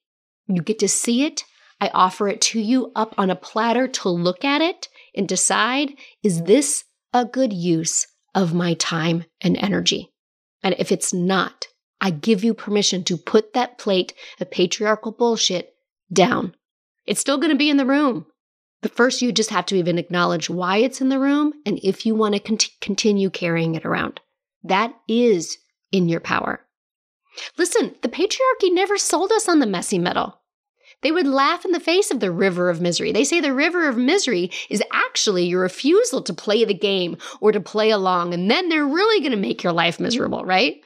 You 0.48 0.62
get 0.62 0.80
to 0.80 0.88
see 0.88 1.24
it. 1.24 1.44
I 1.82 1.90
offer 1.94 2.28
it 2.28 2.42
to 2.42 2.60
you 2.60 2.92
up 2.96 3.16
on 3.18 3.30
a 3.30 3.36
platter 3.36 3.88
to 3.88 4.10
look 4.10 4.44
at 4.44 4.62
it 4.62 4.90
and 5.16 5.28
decide 5.28 5.94
is 6.24 6.44
this 6.44 6.84
a 7.14 7.26
good 7.26 7.54
use 7.54 8.06
of 8.36 8.54
my 8.54 8.74
time 8.74 9.26
and 9.42 9.58
energy? 9.58 10.12
And 10.62 10.76
if 10.78 10.92
it's 10.92 11.14
not, 11.14 11.68
I 12.02 12.12
give 12.12 12.44
you 12.44 12.54
permission 12.54 13.04
to 13.06 13.18
put 13.18 13.54
that 13.54 13.78
plate 13.78 14.14
of 14.40 14.52
patriarchal 14.52 15.12
bullshit 15.12 15.74
down. 16.12 16.56
It's 17.06 17.22
still 17.22 17.38
going 17.38 17.52
to 17.52 17.58
be 17.58 17.70
in 17.70 17.78
the 17.78 17.86
room. 17.86 18.26
But 18.82 18.96
first, 18.96 19.22
you 19.22 19.32
just 19.32 19.50
have 19.50 19.66
to 19.68 19.76
even 19.76 19.98
acknowledge 19.98 20.50
why 20.50 20.78
it's 20.78 21.02
in 21.02 21.10
the 21.10 21.20
room 21.20 21.54
and 21.66 21.80
if 21.84 22.06
you 22.06 22.16
want 22.16 22.36
to 22.36 22.40
cont- 22.40 22.70
continue 22.80 23.30
carrying 23.30 23.76
it 23.76 23.86
around. 23.86 24.22
That 24.64 24.94
is 25.08 25.58
in 25.92 26.08
your 26.08 26.22
power. 26.22 26.62
Listen, 27.58 27.96
the 28.02 28.10
patriarchy 28.10 28.74
never 28.74 28.98
sold 28.98 29.32
us 29.32 29.48
on 29.48 29.60
the 29.60 29.66
messy 29.66 30.00
middle. 30.00 30.40
They 31.02 31.12
would 31.12 31.28
laugh 31.28 31.64
in 31.64 31.72
the 31.72 31.80
face 31.80 32.12
of 32.12 32.20
the 32.20 32.32
river 32.32 32.70
of 32.70 32.82
misery. 32.82 33.12
They 33.12 33.24
say 33.24 33.40
the 33.40 33.54
river 33.54 33.88
of 33.88 33.98
misery 33.98 34.52
is 34.70 34.84
actually 34.92 35.46
your 35.46 35.62
refusal 35.62 36.22
to 36.24 36.34
play 36.34 36.66
the 36.66 36.74
game 36.74 37.18
or 37.40 37.52
to 37.52 37.62
play 37.62 37.90
along, 37.90 38.34
and 38.34 38.52
then 38.52 38.68
they're 38.68 38.86
really 38.86 39.22
going 39.22 39.32
to 39.32 39.38
make 39.38 39.64
your 39.64 39.72
life 39.72 40.00
miserable, 40.00 40.44
right? 40.44 40.82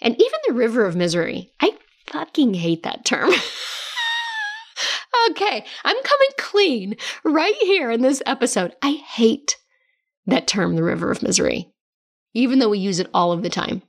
And 0.00 0.14
even 0.14 0.40
the 0.46 0.54
river 0.54 0.86
of 0.86 0.96
misery, 0.96 1.52
I 1.60 1.76
fucking 2.06 2.54
hate 2.54 2.84
that 2.84 3.04
term. 3.04 3.30
okay, 5.30 5.64
I'm 5.84 6.02
coming 6.02 6.28
clean 6.38 6.96
right 7.24 7.56
here 7.60 7.90
in 7.90 8.02
this 8.02 8.22
episode. 8.26 8.74
I 8.82 8.92
hate 8.92 9.56
that 10.26 10.46
term, 10.46 10.76
the 10.76 10.82
river 10.82 11.10
of 11.10 11.22
misery, 11.22 11.72
even 12.34 12.58
though 12.58 12.68
we 12.68 12.78
use 12.78 13.00
it 13.00 13.10
all 13.12 13.32
of 13.32 13.42
the 13.42 13.50
time. 13.50 13.82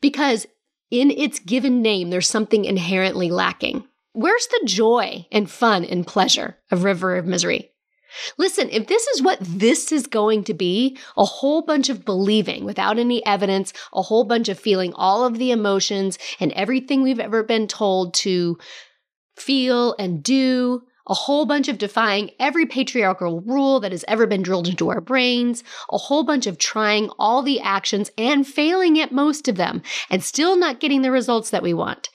Because 0.00 0.46
in 0.90 1.10
its 1.10 1.38
given 1.38 1.82
name, 1.82 2.10
there's 2.10 2.28
something 2.28 2.64
inherently 2.64 3.30
lacking. 3.30 3.84
Where's 4.12 4.46
the 4.46 4.62
joy 4.64 5.26
and 5.32 5.50
fun 5.50 5.84
and 5.84 6.06
pleasure 6.06 6.56
of 6.70 6.84
river 6.84 7.16
of 7.16 7.26
misery? 7.26 7.72
Listen, 8.38 8.68
if 8.70 8.86
this 8.86 9.06
is 9.08 9.22
what 9.22 9.38
this 9.40 9.90
is 9.90 10.06
going 10.06 10.44
to 10.44 10.54
be, 10.54 10.96
a 11.16 11.24
whole 11.24 11.62
bunch 11.62 11.88
of 11.88 12.04
believing 12.04 12.64
without 12.64 12.98
any 12.98 13.24
evidence, 13.26 13.72
a 13.92 14.02
whole 14.02 14.24
bunch 14.24 14.48
of 14.48 14.58
feeling 14.58 14.92
all 14.94 15.24
of 15.24 15.38
the 15.38 15.50
emotions 15.50 16.16
and 16.38 16.52
everything 16.52 17.02
we've 17.02 17.18
ever 17.18 17.42
been 17.42 17.66
told 17.66 18.14
to 18.14 18.56
feel 19.36 19.94
and 19.98 20.22
do, 20.22 20.82
a 21.06 21.14
whole 21.14 21.44
bunch 21.44 21.68
of 21.68 21.78
defying 21.78 22.30
every 22.40 22.66
patriarchal 22.66 23.40
rule 23.42 23.80
that 23.80 23.92
has 23.92 24.04
ever 24.08 24.26
been 24.26 24.42
drilled 24.42 24.68
into 24.68 24.88
our 24.90 25.00
brains, 25.00 25.62
a 25.92 25.98
whole 25.98 26.24
bunch 26.24 26.46
of 26.46 26.58
trying 26.58 27.10
all 27.18 27.42
the 27.42 27.60
actions 27.60 28.10
and 28.16 28.46
failing 28.46 28.98
at 28.98 29.12
most 29.12 29.48
of 29.48 29.56
them 29.56 29.82
and 30.10 30.22
still 30.22 30.56
not 30.56 30.80
getting 30.80 31.02
the 31.02 31.10
results 31.10 31.50
that 31.50 31.62
we 31.62 31.74
want 31.74 32.08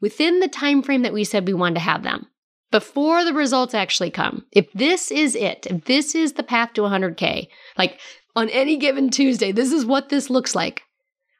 within 0.00 0.40
the 0.40 0.48
time 0.48 0.82
frame 0.82 1.02
that 1.02 1.14
we 1.14 1.24
said 1.24 1.46
we 1.46 1.54
wanted 1.54 1.74
to 1.76 1.80
have 1.80 2.02
them 2.02 2.26
before 2.70 3.24
the 3.24 3.32
results 3.32 3.72
actually 3.72 4.10
come. 4.10 4.44
If 4.52 4.70
this 4.72 5.10
is 5.10 5.34
it, 5.34 5.66
if 5.70 5.84
this 5.84 6.14
is 6.14 6.34
the 6.34 6.42
path 6.42 6.74
to 6.74 6.82
100K, 6.82 7.48
like 7.78 8.00
on 8.36 8.50
any 8.50 8.76
given 8.76 9.10
Tuesday, 9.10 9.52
this 9.52 9.72
is 9.72 9.86
what 9.86 10.10
this 10.10 10.28
looks 10.28 10.54
like. 10.54 10.82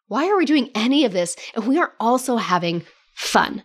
Why 0.07 0.29
are 0.31 0.37
we 0.37 0.47
doing 0.47 0.71
any 0.75 1.05
of 1.05 1.13
this 1.13 1.37
if 1.57 1.67
we 1.67 1.79
are 1.79 1.93
also 1.99 2.37
having 2.37 2.85
fun? 3.15 3.65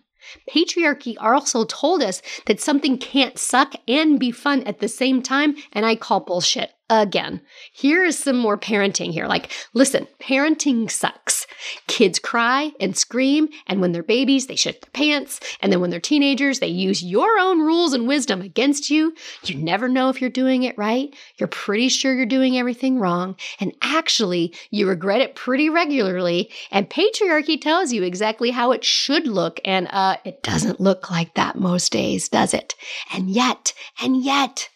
Patriarchy 0.50 1.15
also 1.20 1.65
told 1.65 2.02
us 2.02 2.22
that 2.46 2.60
something 2.60 2.98
can't 2.98 3.38
suck 3.38 3.74
and 3.88 4.20
be 4.20 4.32
fun 4.32 4.63
at 4.63 4.80
the 4.80 4.88
same 4.88 5.22
time, 5.22 5.56
and 5.74 5.86
I 5.86 5.96
call 5.96 6.20
bullshit 6.20 6.74
again. 6.89 7.41
Here 7.71 8.04
is 8.04 8.17
some 8.17 8.38
more 8.38 8.58
parenting 8.58 9.12
here. 9.12 9.28
Like, 9.28 9.52
listen, 9.73 10.08
parenting 10.19 10.89
sucks. 10.89 11.45
Kids 11.88 12.19
cry 12.19 12.71
and 12.80 12.97
scream, 12.97 13.49
and 13.67 13.82
when 13.82 13.91
they're 13.91 14.04
babies, 14.04 14.47
they 14.47 14.56
shit 14.56 14.82
their 14.82 14.91
pants. 14.91 15.39
And 15.62 15.71
then 15.71 15.82
when 15.82 15.89
they're 15.89 15.99
teenagers, 15.99 16.60
they 16.60 16.67
use 16.67 17.04
your 17.04 17.38
own 17.39 17.60
rules 17.60 17.93
and 17.93 18.08
wisdom 18.08 18.41
against 18.41 18.89
you. 18.89 19.13
You 19.43 19.56
never 19.56 19.88
know 19.88 20.10
if 20.10 20.21
you're 20.21 20.30
doing 20.30 20.63
it 20.63 20.78
right. 20.78 21.15
You're 21.38 21.47
pretty 21.47 21.89
sure 21.89 22.13
you're 22.13 22.25
doing 22.25 22.58
everything 22.58 22.99
wrong. 22.99 23.36
And 23.60 23.73
actually, 23.82 24.56
you 24.71 24.88
regret 24.88 25.21
it 25.21 25.36
pretty 25.36 25.69
regularly. 25.69 26.49
And 26.71 26.89
patriarchy 26.89 27.60
tells 27.60 27.91
you 27.91 28.04
exactly 28.04 28.52
how 28.52 28.71
it 28.71 28.84
should 28.84 29.28
look. 29.28 29.60
And 29.65 29.88
uh, 29.91 30.17
it 30.25 30.43
doesn't 30.43 30.80
look 30.80 31.12
like 31.12 31.36
that 31.36 31.58
most 31.58 31.91
days, 31.91 32.30
does 32.30 32.54
it? 32.54 32.75
And 33.13 33.30
yet, 33.30 33.73
and 34.02 34.23
yet, 34.23 34.69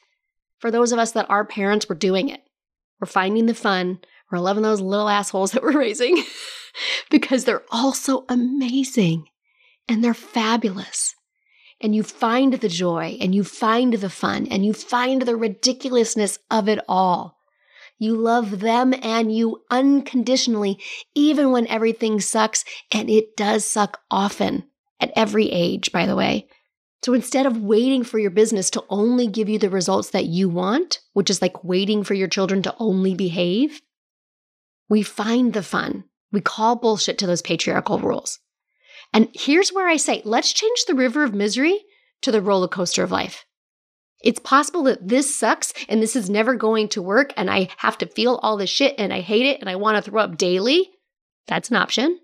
for 0.63 0.71
those 0.71 0.93
of 0.93 0.97
us 0.97 1.11
that 1.11 1.29
are 1.29 1.43
parents, 1.43 1.89
we're 1.89 1.95
doing 1.97 2.29
it. 2.29 2.41
We're 3.01 3.05
finding 3.05 3.47
the 3.47 3.53
fun. 3.53 3.99
We're 4.31 4.39
loving 4.39 4.63
those 4.63 4.79
little 4.79 5.09
assholes 5.09 5.51
that 5.51 5.61
we're 5.61 5.77
raising. 5.77 6.23
because 7.09 7.43
they're 7.43 7.65
all 7.69 7.91
so 7.91 8.23
amazing 8.29 9.25
and 9.89 10.01
they're 10.01 10.13
fabulous. 10.13 11.15
And 11.81 11.93
you 11.93 12.01
find 12.01 12.53
the 12.53 12.69
joy 12.69 13.17
and 13.19 13.35
you 13.35 13.43
find 13.43 13.95
the 13.95 14.09
fun 14.09 14.47
and 14.49 14.65
you 14.65 14.71
find 14.71 15.23
the 15.23 15.35
ridiculousness 15.35 16.39
of 16.49 16.69
it 16.69 16.79
all. 16.87 17.35
You 17.99 18.15
love 18.15 18.61
them 18.61 18.93
and 19.03 19.35
you 19.35 19.63
unconditionally, 19.69 20.79
even 21.13 21.51
when 21.51 21.67
everything 21.67 22.21
sucks, 22.21 22.63
and 22.89 23.09
it 23.09 23.35
does 23.35 23.65
suck 23.65 23.99
often 24.09 24.69
at 25.01 25.11
every 25.13 25.51
age, 25.51 25.91
by 25.91 26.05
the 26.05 26.15
way. 26.15 26.47
So 27.03 27.13
instead 27.13 27.45
of 27.45 27.57
waiting 27.57 28.03
for 28.03 28.17
your 28.17 28.31
business 28.31 28.69
to 28.71 28.83
only 28.89 29.27
give 29.27 29.49
you 29.49 29.59
the 29.59 29.69
results 29.69 30.11
that 30.11 30.25
you 30.25 30.47
want, 30.47 30.99
which 31.11 31.29
is 31.29 31.41
like 31.41 31.63
waiting 31.63 32.03
for 32.03 32.13
your 32.13 32.29
children 32.29 32.61
to 32.63 32.75
only 32.79 33.13
behave, 33.13 33.81
we 34.89 35.03
find 35.03 35.53
the 35.53 35.63
fun 35.63 36.05
we 36.33 36.41
call 36.41 36.75
bullshit 36.75 37.19
to 37.19 37.27
those 37.27 37.43
patriarchal 37.43 37.99
rules. 37.99 38.39
And 39.13 39.29
here's 39.33 39.71
where 39.71 39.87
I 39.87 39.97
say, 39.97 40.23
let's 40.25 40.51
change 40.51 40.85
the 40.85 40.95
river 40.95 41.23
of 41.23 41.33
misery 41.33 41.79
to 42.21 42.31
the 42.31 42.41
roller 42.41 42.67
coaster 42.67 43.03
of 43.03 43.11
life. 43.11 43.45
It's 44.23 44.39
possible 44.39 44.83
that 44.83 45.07
this 45.07 45.33
sucks 45.33 45.73
and 45.87 46.01
this 46.01 46.15
is 46.15 46.29
never 46.29 46.55
going 46.55 46.87
to 46.89 47.01
work 47.01 47.33
and 47.37 47.51
I 47.51 47.69
have 47.77 47.97
to 47.99 48.07
feel 48.07 48.39
all 48.41 48.57
this 48.57 48.69
shit 48.69 48.95
and 48.97 49.13
I 49.13 49.19
hate 49.19 49.45
it 49.45 49.59
and 49.59 49.69
I 49.69 49.75
want 49.75 50.03
to 50.03 50.09
throw 50.09 50.23
up 50.23 50.37
daily. 50.37 50.89
That's 51.47 51.69
an 51.69 51.75
option. 51.75 52.19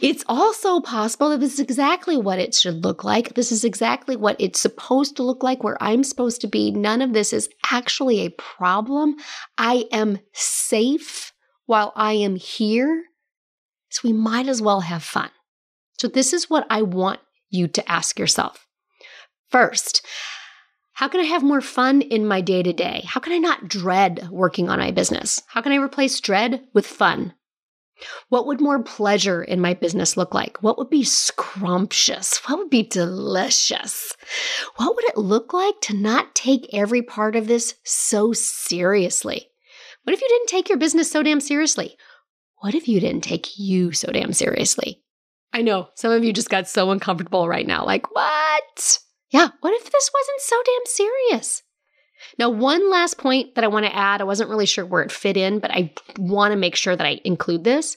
It's 0.00 0.24
also 0.28 0.80
possible 0.80 1.30
that 1.30 1.40
this 1.40 1.54
is 1.54 1.60
exactly 1.60 2.16
what 2.16 2.38
it 2.38 2.54
should 2.54 2.84
look 2.84 3.04
like. 3.04 3.34
This 3.34 3.52
is 3.52 3.64
exactly 3.64 4.16
what 4.16 4.36
it's 4.38 4.60
supposed 4.60 5.16
to 5.16 5.22
look 5.22 5.42
like, 5.42 5.62
where 5.62 5.82
I'm 5.82 6.04
supposed 6.04 6.40
to 6.42 6.46
be. 6.46 6.70
None 6.70 7.02
of 7.02 7.12
this 7.12 7.32
is 7.32 7.48
actually 7.70 8.20
a 8.20 8.30
problem. 8.30 9.16
I 9.58 9.84
am 9.92 10.18
safe 10.32 11.32
while 11.66 11.92
I 11.94 12.14
am 12.14 12.36
here. 12.36 13.04
So 13.90 14.00
we 14.04 14.12
might 14.12 14.48
as 14.48 14.62
well 14.62 14.80
have 14.80 15.02
fun. 15.02 15.30
So, 15.98 16.08
this 16.08 16.32
is 16.32 16.48
what 16.48 16.66
I 16.70 16.82
want 16.82 17.20
you 17.50 17.68
to 17.68 17.90
ask 17.90 18.18
yourself. 18.18 18.66
First, 19.50 20.06
how 20.94 21.08
can 21.08 21.20
I 21.20 21.24
have 21.24 21.42
more 21.42 21.60
fun 21.60 22.02
in 22.02 22.26
my 22.26 22.40
day 22.40 22.62
to 22.62 22.72
day? 22.72 23.02
How 23.06 23.20
can 23.20 23.32
I 23.32 23.38
not 23.38 23.68
dread 23.68 24.28
working 24.30 24.68
on 24.68 24.78
my 24.78 24.92
business? 24.92 25.42
How 25.48 25.60
can 25.60 25.72
I 25.72 25.76
replace 25.76 26.20
dread 26.20 26.64
with 26.72 26.86
fun? 26.86 27.34
What 28.28 28.46
would 28.46 28.60
more 28.60 28.82
pleasure 28.82 29.42
in 29.42 29.60
my 29.60 29.74
business 29.74 30.16
look 30.16 30.34
like? 30.34 30.62
What 30.62 30.78
would 30.78 30.90
be 30.90 31.04
scrumptious? 31.04 32.38
What 32.44 32.58
would 32.58 32.70
be 32.70 32.82
delicious? 32.82 34.16
What 34.76 34.94
would 34.94 35.04
it 35.04 35.16
look 35.16 35.52
like 35.52 35.80
to 35.82 35.96
not 35.96 36.34
take 36.34 36.68
every 36.72 37.02
part 37.02 37.36
of 37.36 37.46
this 37.46 37.74
so 37.84 38.32
seriously? 38.32 39.48
What 40.04 40.14
if 40.14 40.22
you 40.22 40.28
didn't 40.28 40.48
take 40.48 40.68
your 40.68 40.78
business 40.78 41.10
so 41.10 41.22
damn 41.22 41.40
seriously? 41.40 41.96
What 42.58 42.74
if 42.74 42.88
you 42.88 43.00
didn't 43.00 43.22
take 43.22 43.58
you 43.58 43.92
so 43.92 44.12
damn 44.12 44.32
seriously? 44.32 45.02
I 45.52 45.62
know 45.62 45.88
some 45.94 46.12
of 46.12 46.24
you 46.24 46.32
just 46.32 46.50
got 46.50 46.68
so 46.68 46.90
uncomfortable 46.90 47.48
right 47.48 47.66
now. 47.66 47.84
Like, 47.84 48.14
what? 48.14 48.98
Yeah, 49.30 49.48
what 49.60 49.74
if 49.74 49.90
this 49.90 50.10
wasn't 50.12 50.40
so 50.40 50.56
damn 50.64 50.86
serious? 50.86 51.62
Now, 52.38 52.50
one 52.50 52.90
last 52.90 53.18
point 53.18 53.54
that 53.54 53.64
I 53.64 53.68
want 53.68 53.86
to 53.86 53.96
add, 53.96 54.20
I 54.20 54.24
wasn't 54.24 54.50
really 54.50 54.66
sure 54.66 54.84
where 54.84 55.02
it 55.02 55.12
fit 55.12 55.36
in, 55.36 55.58
but 55.58 55.70
I 55.70 55.92
want 56.18 56.52
to 56.52 56.56
make 56.56 56.76
sure 56.76 56.96
that 56.96 57.06
I 57.06 57.20
include 57.24 57.64
this. 57.64 57.96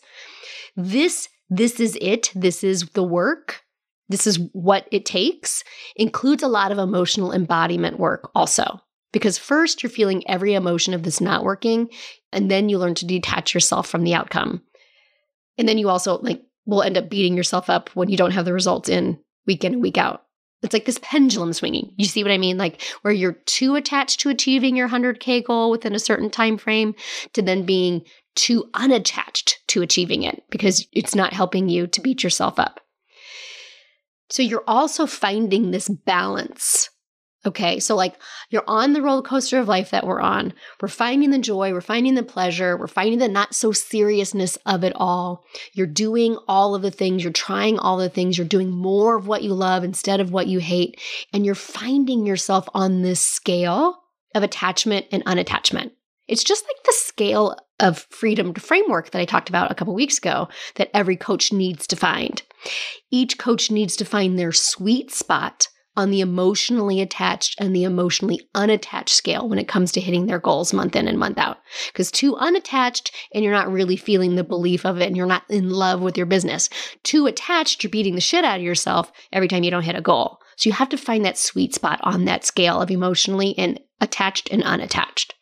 This, 0.76 1.30
this 1.50 1.80
is 1.80 1.98
it. 2.02 2.32
This 2.36 2.64
is 2.64 2.90
the 2.90 3.04
work. 3.04 3.62
This 4.10 4.28
is 4.28 4.40
what 4.52 4.88
it 4.92 5.06
takes, 5.06 5.64
includes 5.96 6.44
a 6.44 6.48
lot 6.48 6.72
of 6.72 6.78
emotional 6.78 7.32
embodiment 7.32 8.00
work 8.00 8.30
also. 8.36 8.82
Because 9.12 9.38
first, 9.38 9.82
you're 9.82 9.90
feeling 9.90 10.28
every 10.28 10.54
emotion 10.56 10.94
of 10.94 11.04
this 11.04 11.22
not 11.22 11.44
working, 11.44 11.90
and 12.32 12.50
then 12.50 12.68
you 12.68 12.78
learn 12.78 12.96
to 12.96 13.06
detach 13.06 13.54
yourself 13.54 13.88
from 13.88 14.04
the 14.04 14.14
outcome. 14.14 14.62
And 15.58 15.70
then 15.70 15.78
you 15.78 15.90
also 15.90 16.18
like 16.18 16.42
will 16.66 16.82
end 16.82 16.98
up 16.98 17.10
beating 17.10 17.38
yourself 17.38 17.70
up 17.70 17.90
when 17.96 18.10
you 18.10 18.18
don't 18.18 18.32
have 18.32 18.46
the 18.46 18.54
results 18.54 18.90
in 18.90 19.20
week 19.46 19.64
in 19.64 19.74
and 19.74 19.82
week 19.82 19.98
out. 19.98 20.24
It's 20.64 20.74
like 20.74 20.86
this 20.86 21.00
pendulum 21.02 21.54
swinging. 21.54 21.94
You 21.98 22.06
see 22.06 22.24
what 22.24 22.32
I 22.32 22.38
mean? 22.38 22.58
Like 22.58 22.82
where 23.02 23.14
you're 23.14 23.34
too 23.46 23.76
attached 23.76 24.22
to 24.22 24.30
achieving 24.30 24.76
your 24.76 24.90
100k 24.90 25.44
goal 25.44 25.70
within 25.70 25.94
a 25.94 26.00
certain 26.00 26.30
time 26.30 26.58
frame 26.58 26.96
to 27.34 27.42
then 27.42 27.66
being 27.66 28.04
too 28.36 28.70
unattached 28.74 29.60
to 29.68 29.82
achieving 29.82 30.24
it 30.24 30.44
because 30.50 30.88
it's 30.92 31.14
not 31.14 31.34
helping 31.34 31.70
you 31.70 31.86
to 31.88 32.02
beat 32.02 32.24
yourself 32.24 32.60
up. 32.60 32.80
So 34.30 34.42
you're 34.42 34.64
also 34.66 35.06
finding 35.06 35.72
this 35.72 35.90
balance 35.90 36.90
Okay. 37.46 37.80
So, 37.80 37.96
like, 37.96 38.16
you're 38.50 38.64
on 38.68 38.94
the 38.94 39.02
roller 39.02 39.22
coaster 39.22 39.60
of 39.60 39.68
life 39.68 39.92
that 39.92 40.06
we're 40.08 40.22
on. 40.22 40.54
We're 40.82 40.88
finding 40.88 41.32
the 41.32 41.40
joy, 41.40 41.74
we're 41.74 41.82
finding 41.82 42.16
the 42.16 42.24
pleasure, 42.24 42.78
we're 42.78 42.88
finding 42.88 43.20
the 43.20 43.28
not 43.28 43.54
so 43.54 43.74
seriousness 43.74 44.58
of 44.66 44.84
it 44.84 44.94
all. 44.96 45.44
You're 45.74 45.88
doing 45.88 46.38
all 46.48 46.74
of 46.74 46.82
the 46.82 46.92
things, 46.92 47.22
you're 47.24 47.34
trying 47.34 47.78
all 47.78 47.98
the 47.98 48.10
things, 48.10 48.38
you're 48.38 48.48
doing 48.48 48.70
more 48.70 49.18
of 49.18 49.28
what 49.28 49.44
you 49.44 49.54
love 49.54 49.84
instead 49.84 50.22
of 50.22 50.32
what 50.32 50.48
you 50.48 50.60
hate. 50.60 51.00
And 51.34 51.46
you're 51.46 51.56
finding 51.56 52.26
yourself 52.26 52.70
on 52.74 53.02
this 53.02 53.20
scale 53.20 53.98
of 54.34 54.44
attachment 54.44 55.08
and 55.12 55.26
unattachment. 55.26 55.92
It's 56.28 56.44
just 56.44 56.64
like 56.66 56.84
the 56.86 56.94
scale 56.96 57.58
of 57.80 58.08
freedom 58.10 58.54
framework 58.54 59.12
that 59.12 59.20
I 59.20 59.26
talked 59.26 59.50
about 59.50 59.70
a 59.70 59.76
couple 59.76 59.94
weeks 59.94 60.18
ago 60.18 60.48
that 60.76 60.90
every 60.94 61.18
coach 61.18 61.52
needs 61.52 61.86
to 61.88 61.98
find. 61.98 62.42
Each 63.12 63.38
coach 63.38 63.70
needs 63.70 63.98
to 63.98 64.06
find 64.06 64.40
their 64.40 64.54
sweet 64.54 65.12
spot 65.12 65.68
on 65.96 66.10
the 66.10 66.22
emotionally 66.22 67.02
attached 67.02 67.56
and 67.60 67.76
the 67.76 67.84
emotionally 67.84 68.42
unattached 68.56 69.14
scale 69.14 69.48
when 69.48 69.60
it 69.60 69.68
comes 69.68 69.92
to 69.92 70.02
hitting 70.02 70.26
their 70.26 70.40
goals 70.40 70.74
month 70.74 70.96
in 70.96 71.08
and 71.08 71.20
month 71.20 71.38
out. 71.38 71.58
Because 71.88 72.10
too 72.10 72.36
unattached 72.38 73.12
and 73.34 73.44
you're 73.44 73.54
not 73.54 73.72
really 73.72 73.96
feeling 73.96 74.36
the 74.36 74.44
belief 74.44 74.86
of 74.86 75.00
it 75.00 75.08
and 75.08 75.16
you're 75.16 75.26
not 75.26 75.44
in 75.50 75.70
love 75.70 76.02
with 76.02 76.18
your 76.18 76.26
business. 76.26 76.70
Too 77.04 77.28
attached, 77.28 77.84
you're 77.84 77.92
beating 77.92 78.16
the 78.16 78.22
shit 78.22 78.44
out 78.44 78.58
of 78.58 78.64
yourself 78.64 79.12
every 79.32 79.48
time 79.48 79.64
you 79.64 79.72
don't 79.72 79.84
hit 79.84 79.96
a 79.96 80.02
goal. 80.02 80.40
So 80.56 80.70
you 80.70 80.74
have 80.74 80.90
to 80.90 80.98
find 80.98 81.24
that 81.26 81.38
sweet 81.38 81.74
spot 81.74 82.00
on 82.04 82.26
that 82.26 82.46
scale 82.46 82.82
of 82.82 82.90
emotionally 82.90 83.56
and 83.58 83.80
attached 84.02 84.50
and 84.52 84.64
unattached. 84.64 85.36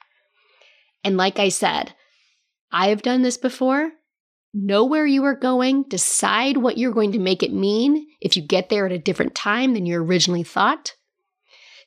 And 1.03 1.17
like 1.17 1.39
I 1.39 1.49
said, 1.49 1.93
I 2.71 2.87
have 2.89 3.01
done 3.01 3.21
this 3.21 3.37
before 3.37 3.91
know 4.53 4.85
where 4.85 5.05
you 5.05 5.23
are 5.25 5.35
going, 5.35 5.83
decide 5.83 6.57
what 6.57 6.77
you're 6.77 6.93
going 6.93 7.13
to 7.13 7.19
make 7.19 7.43
it 7.43 7.53
mean 7.53 8.07
if 8.19 8.35
you 8.35 8.41
get 8.41 8.69
there 8.69 8.85
at 8.85 8.91
a 8.91 8.99
different 8.99 9.35
time 9.35 9.73
than 9.73 9.85
you 9.85 9.97
originally 9.97 10.43
thought. 10.43 10.95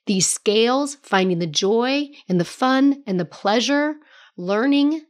These 0.07 0.27
scales, 0.27 0.97
finding 0.97 1.39
the 1.39 1.47
joy 1.47 2.09
and 2.29 2.39
the 2.39 2.45
fun 2.45 3.03
and 3.07 3.19
the 3.19 3.25
pleasure, 3.25 3.97
learning 4.37 5.03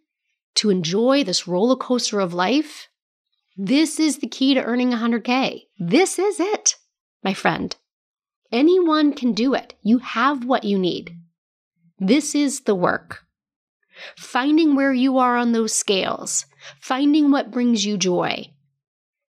to 0.56 0.70
enjoy 0.70 1.24
this 1.24 1.48
roller 1.48 1.76
coaster 1.76 2.20
of 2.20 2.32
life. 2.32 2.88
This 3.56 3.98
is 3.98 4.18
the 4.18 4.28
key 4.28 4.54
to 4.54 4.62
earning 4.62 4.90
100K. 4.90 5.62
This 5.78 6.18
is 6.18 6.38
it, 6.38 6.76
my 7.22 7.34
friend. 7.34 7.74
Anyone 8.52 9.12
can 9.14 9.32
do 9.32 9.54
it. 9.54 9.74
You 9.82 9.98
have 9.98 10.44
what 10.44 10.64
you 10.64 10.78
need. 10.78 11.16
This 11.98 12.34
is 12.34 12.62
the 12.62 12.74
work. 12.74 13.20
Finding 14.16 14.74
where 14.74 14.92
you 14.92 15.18
are 15.18 15.36
on 15.36 15.52
those 15.52 15.74
scales, 15.74 16.46
finding 16.81 17.31
what 17.31 17.50
brings 17.50 17.85
you 17.85 17.96
joy, 17.96 18.50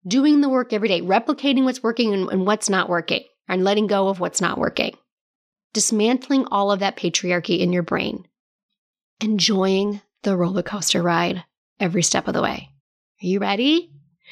doing 0.06 0.40
the 0.40 0.48
work 0.48 0.72
every 0.72 0.88
day, 0.88 1.00
replicating 1.00 1.64
what's 1.64 1.82
working 1.82 2.12
and, 2.12 2.28
and 2.30 2.46
what's 2.46 2.68
not 2.68 2.88
working, 2.88 3.24
and 3.48 3.64
letting 3.64 3.86
go 3.86 4.08
of 4.08 4.20
what's 4.20 4.40
not 4.40 4.58
working. 4.58 4.96
Dismantling 5.72 6.46
all 6.50 6.70
of 6.70 6.80
that 6.80 6.96
patriarchy 6.96 7.60
in 7.60 7.72
your 7.72 7.82
brain. 7.82 8.26
Enjoying 9.20 10.00
the 10.22 10.36
roller 10.36 10.62
coaster 10.62 11.02
ride 11.02 11.44
every 11.80 12.02
step 12.02 12.28
of 12.28 12.34
the 12.34 12.42
way. 12.42 12.68
Are 13.22 13.26
you 13.26 13.38
ready? 13.38 13.90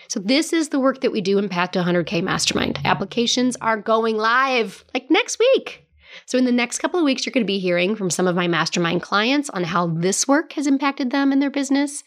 So, 0.09 0.21
this 0.21 0.53
is 0.53 0.71
the 0.71 0.81
work 0.81 1.03
that 1.03 1.13
we 1.13 1.21
do 1.21 1.39
in 1.39 1.49
Path 1.49 1.73
to 1.73 1.83
100K 1.83 2.23
Mastermind. 2.23 2.81
Applications 2.85 3.57
are 3.61 3.77
going 3.77 4.17
live 4.17 4.85
like 4.95 5.11
next 5.11 5.39
week. 5.39 5.87
So, 6.27 6.39
in 6.39 6.45
the 6.45 6.53
next 6.53 6.79
couple 6.79 6.99
of 6.99 7.05
weeks, 7.05 7.25
you're 7.25 7.33
going 7.33 7.45
to 7.45 7.53
be 7.53 7.59
hearing 7.59 7.97
from 7.97 8.11
some 8.11 8.27
of 8.27 8.37
my 8.37 8.49
mastermind 8.49 9.03
clients 9.03 9.51
on 9.51 9.65
how 9.65 9.89
this 9.89 10.27
work 10.27 10.53
has 10.53 10.67
impacted 10.67 11.11
them 11.11 11.33
in 11.33 11.41
their 11.41 11.51
business, 11.51 12.03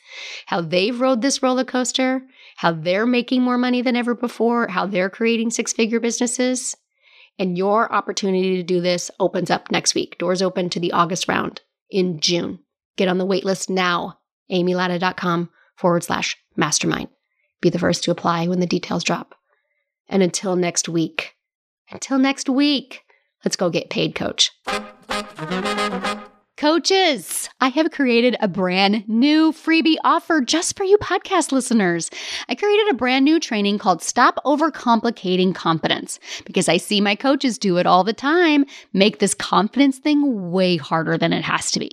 how 0.48 0.62
they've 0.62 1.00
rode 1.00 1.22
this 1.22 1.42
roller 1.42 1.63
coaster, 1.63 2.22
how 2.58 2.72
they're 2.72 3.06
making 3.06 3.42
more 3.42 3.58
money 3.58 3.82
than 3.82 3.96
ever 3.96 4.16
before, 4.16 4.68
how 4.68 4.86
they're 4.86 5.10
creating 5.10 5.52
six 5.52 5.74
figure 5.74 6.00
businesses. 6.00 6.76
And 7.39 7.58
your 7.58 7.92
opportunity 7.92 8.58
to 8.58 8.63
do 8.63 8.80
this 8.80 9.10
opens 9.20 9.50
up 9.50 9.72
next 9.72 9.96
week. 9.96 10.18
Doors 10.20 10.42
open 10.42 10.70
to 10.70 10.80
the 10.80 10.92
August 10.92 11.28
round 11.28 11.62
in 11.89 12.20
June. 12.20 12.60
Get 12.96 13.08
on 13.08 13.18
the 13.18 13.26
waitlist 13.26 13.70
now, 13.70 14.20
amylatta.com 14.52 15.50
forward 15.76 16.04
slash 16.04 16.38
mastermind. 16.56 17.10
Be 17.62 17.70
the 17.70 17.80
first 17.80 18.04
to 18.04 18.12
apply 18.12 18.48
when 18.48 18.60
the 18.60 18.68
details 18.68 19.04
drop. 19.04 19.36
And 20.08 20.22
until 20.22 20.56
next 20.56 20.88
week, 20.88 21.36
until 21.89 22.18
next 22.20 22.50
week, 22.50 23.03
let's 23.44 23.56
go 23.56 23.70
get 23.70 23.90
paid, 23.90 24.16
coach. 24.16 24.52
Coaches, 26.64 27.50
I 27.60 27.68
have 27.70 27.92
created 27.92 28.38
a 28.40 28.48
brand 28.48 29.04
new 29.10 29.52
freebie 29.52 29.98
offer 30.06 30.40
just 30.40 30.78
for 30.78 30.86
you 30.86 30.98
podcast 31.00 31.52
listeners. 31.52 32.10
I 32.48 32.56
created 32.56 32.90
a 32.90 32.94
brand 32.94 33.26
new 33.26 33.38
training 33.40 33.80
called 33.80 34.02
Stop 34.02 34.40
Overcomplicating 34.46 35.54
Confidence 35.54 36.22
because 36.46 36.70
I 36.70 36.78
see 36.78 37.02
my 37.02 37.16
coaches 37.16 37.58
do 37.58 37.78
it 37.80 37.86
all 37.86 38.06
the 38.06 38.14
time, 38.14 38.64
make 38.94 39.20
this 39.20 39.34
confidence 39.34 39.98
thing 39.98 40.52
way 40.52 40.78
harder 40.78 41.18
than 41.18 41.34
it 41.34 41.44
has 41.44 41.70
to 41.72 41.80
be. 41.80 41.92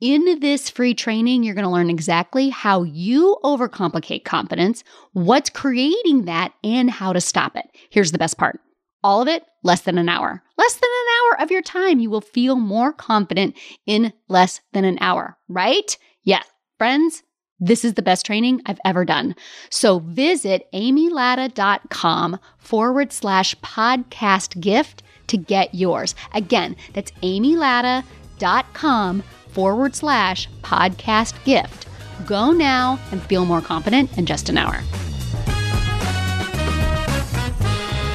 In 0.00 0.38
this 0.40 0.70
free 0.70 0.94
training, 0.94 1.42
you're 1.42 1.54
going 1.54 1.64
to 1.64 1.70
learn 1.70 1.90
exactly 1.90 2.48
how 2.48 2.84
you 2.84 3.36
overcomplicate 3.44 4.24
confidence, 4.24 4.84
what's 5.12 5.50
creating 5.50 6.24
that, 6.26 6.54
and 6.64 6.88
how 6.88 7.12
to 7.12 7.20
stop 7.20 7.56
it. 7.56 7.66
Here's 7.90 8.12
the 8.12 8.18
best 8.18 8.38
part 8.38 8.60
all 9.02 9.22
of 9.22 9.28
it 9.28 9.44
less 9.62 9.82
than 9.82 9.98
an 9.98 10.08
hour. 10.08 10.42
Less 10.56 10.74
than 10.74 10.90
an 10.90 11.06
hour 11.16 11.42
of 11.42 11.50
your 11.50 11.62
time. 11.62 12.00
You 12.00 12.10
will 12.10 12.20
feel 12.20 12.56
more 12.56 12.92
confident 12.92 13.56
in 13.86 14.12
less 14.28 14.60
than 14.72 14.84
an 14.84 14.98
hour, 15.00 15.36
right? 15.48 15.96
Yes, 16.24 16.46
friends, 16.78 17.22
this 17.60 17.84
is 17.84 17.94
the 17.94 18.02
best 18.02 18.24
training 18.24 18.62
I've 18.66 18.80
ever 18.84 19.04
done. 19.04 19.34
So 19.70 20.00
visit 20.00 20.68
amylatta.com 20.72 22.38
forward 22.58 23.12
slash 23.12 23.54
podcast 23.56 24.60
gift 24.60 25.02
to 25.28 25.36
get 25.36 25.74
yours. 25.74 26.14
Again, 26.34 26.76
that's 26.92 27.10
amylatta.com 27.22 29.22
forward 29.48 29.94
slash 29.94 30.48
podcast 30.62 31.44
gift. 31.44 31.86
Go 32.26 32.52
now 32.52 32.98
and 33.10 33.22
feel 33.22 33.44
more 33.44 33.60
confident 33.60 34.16
in 34.18 34.26
just 34.26 34.48
an 34.48 34.58
hour. 34.58 34.80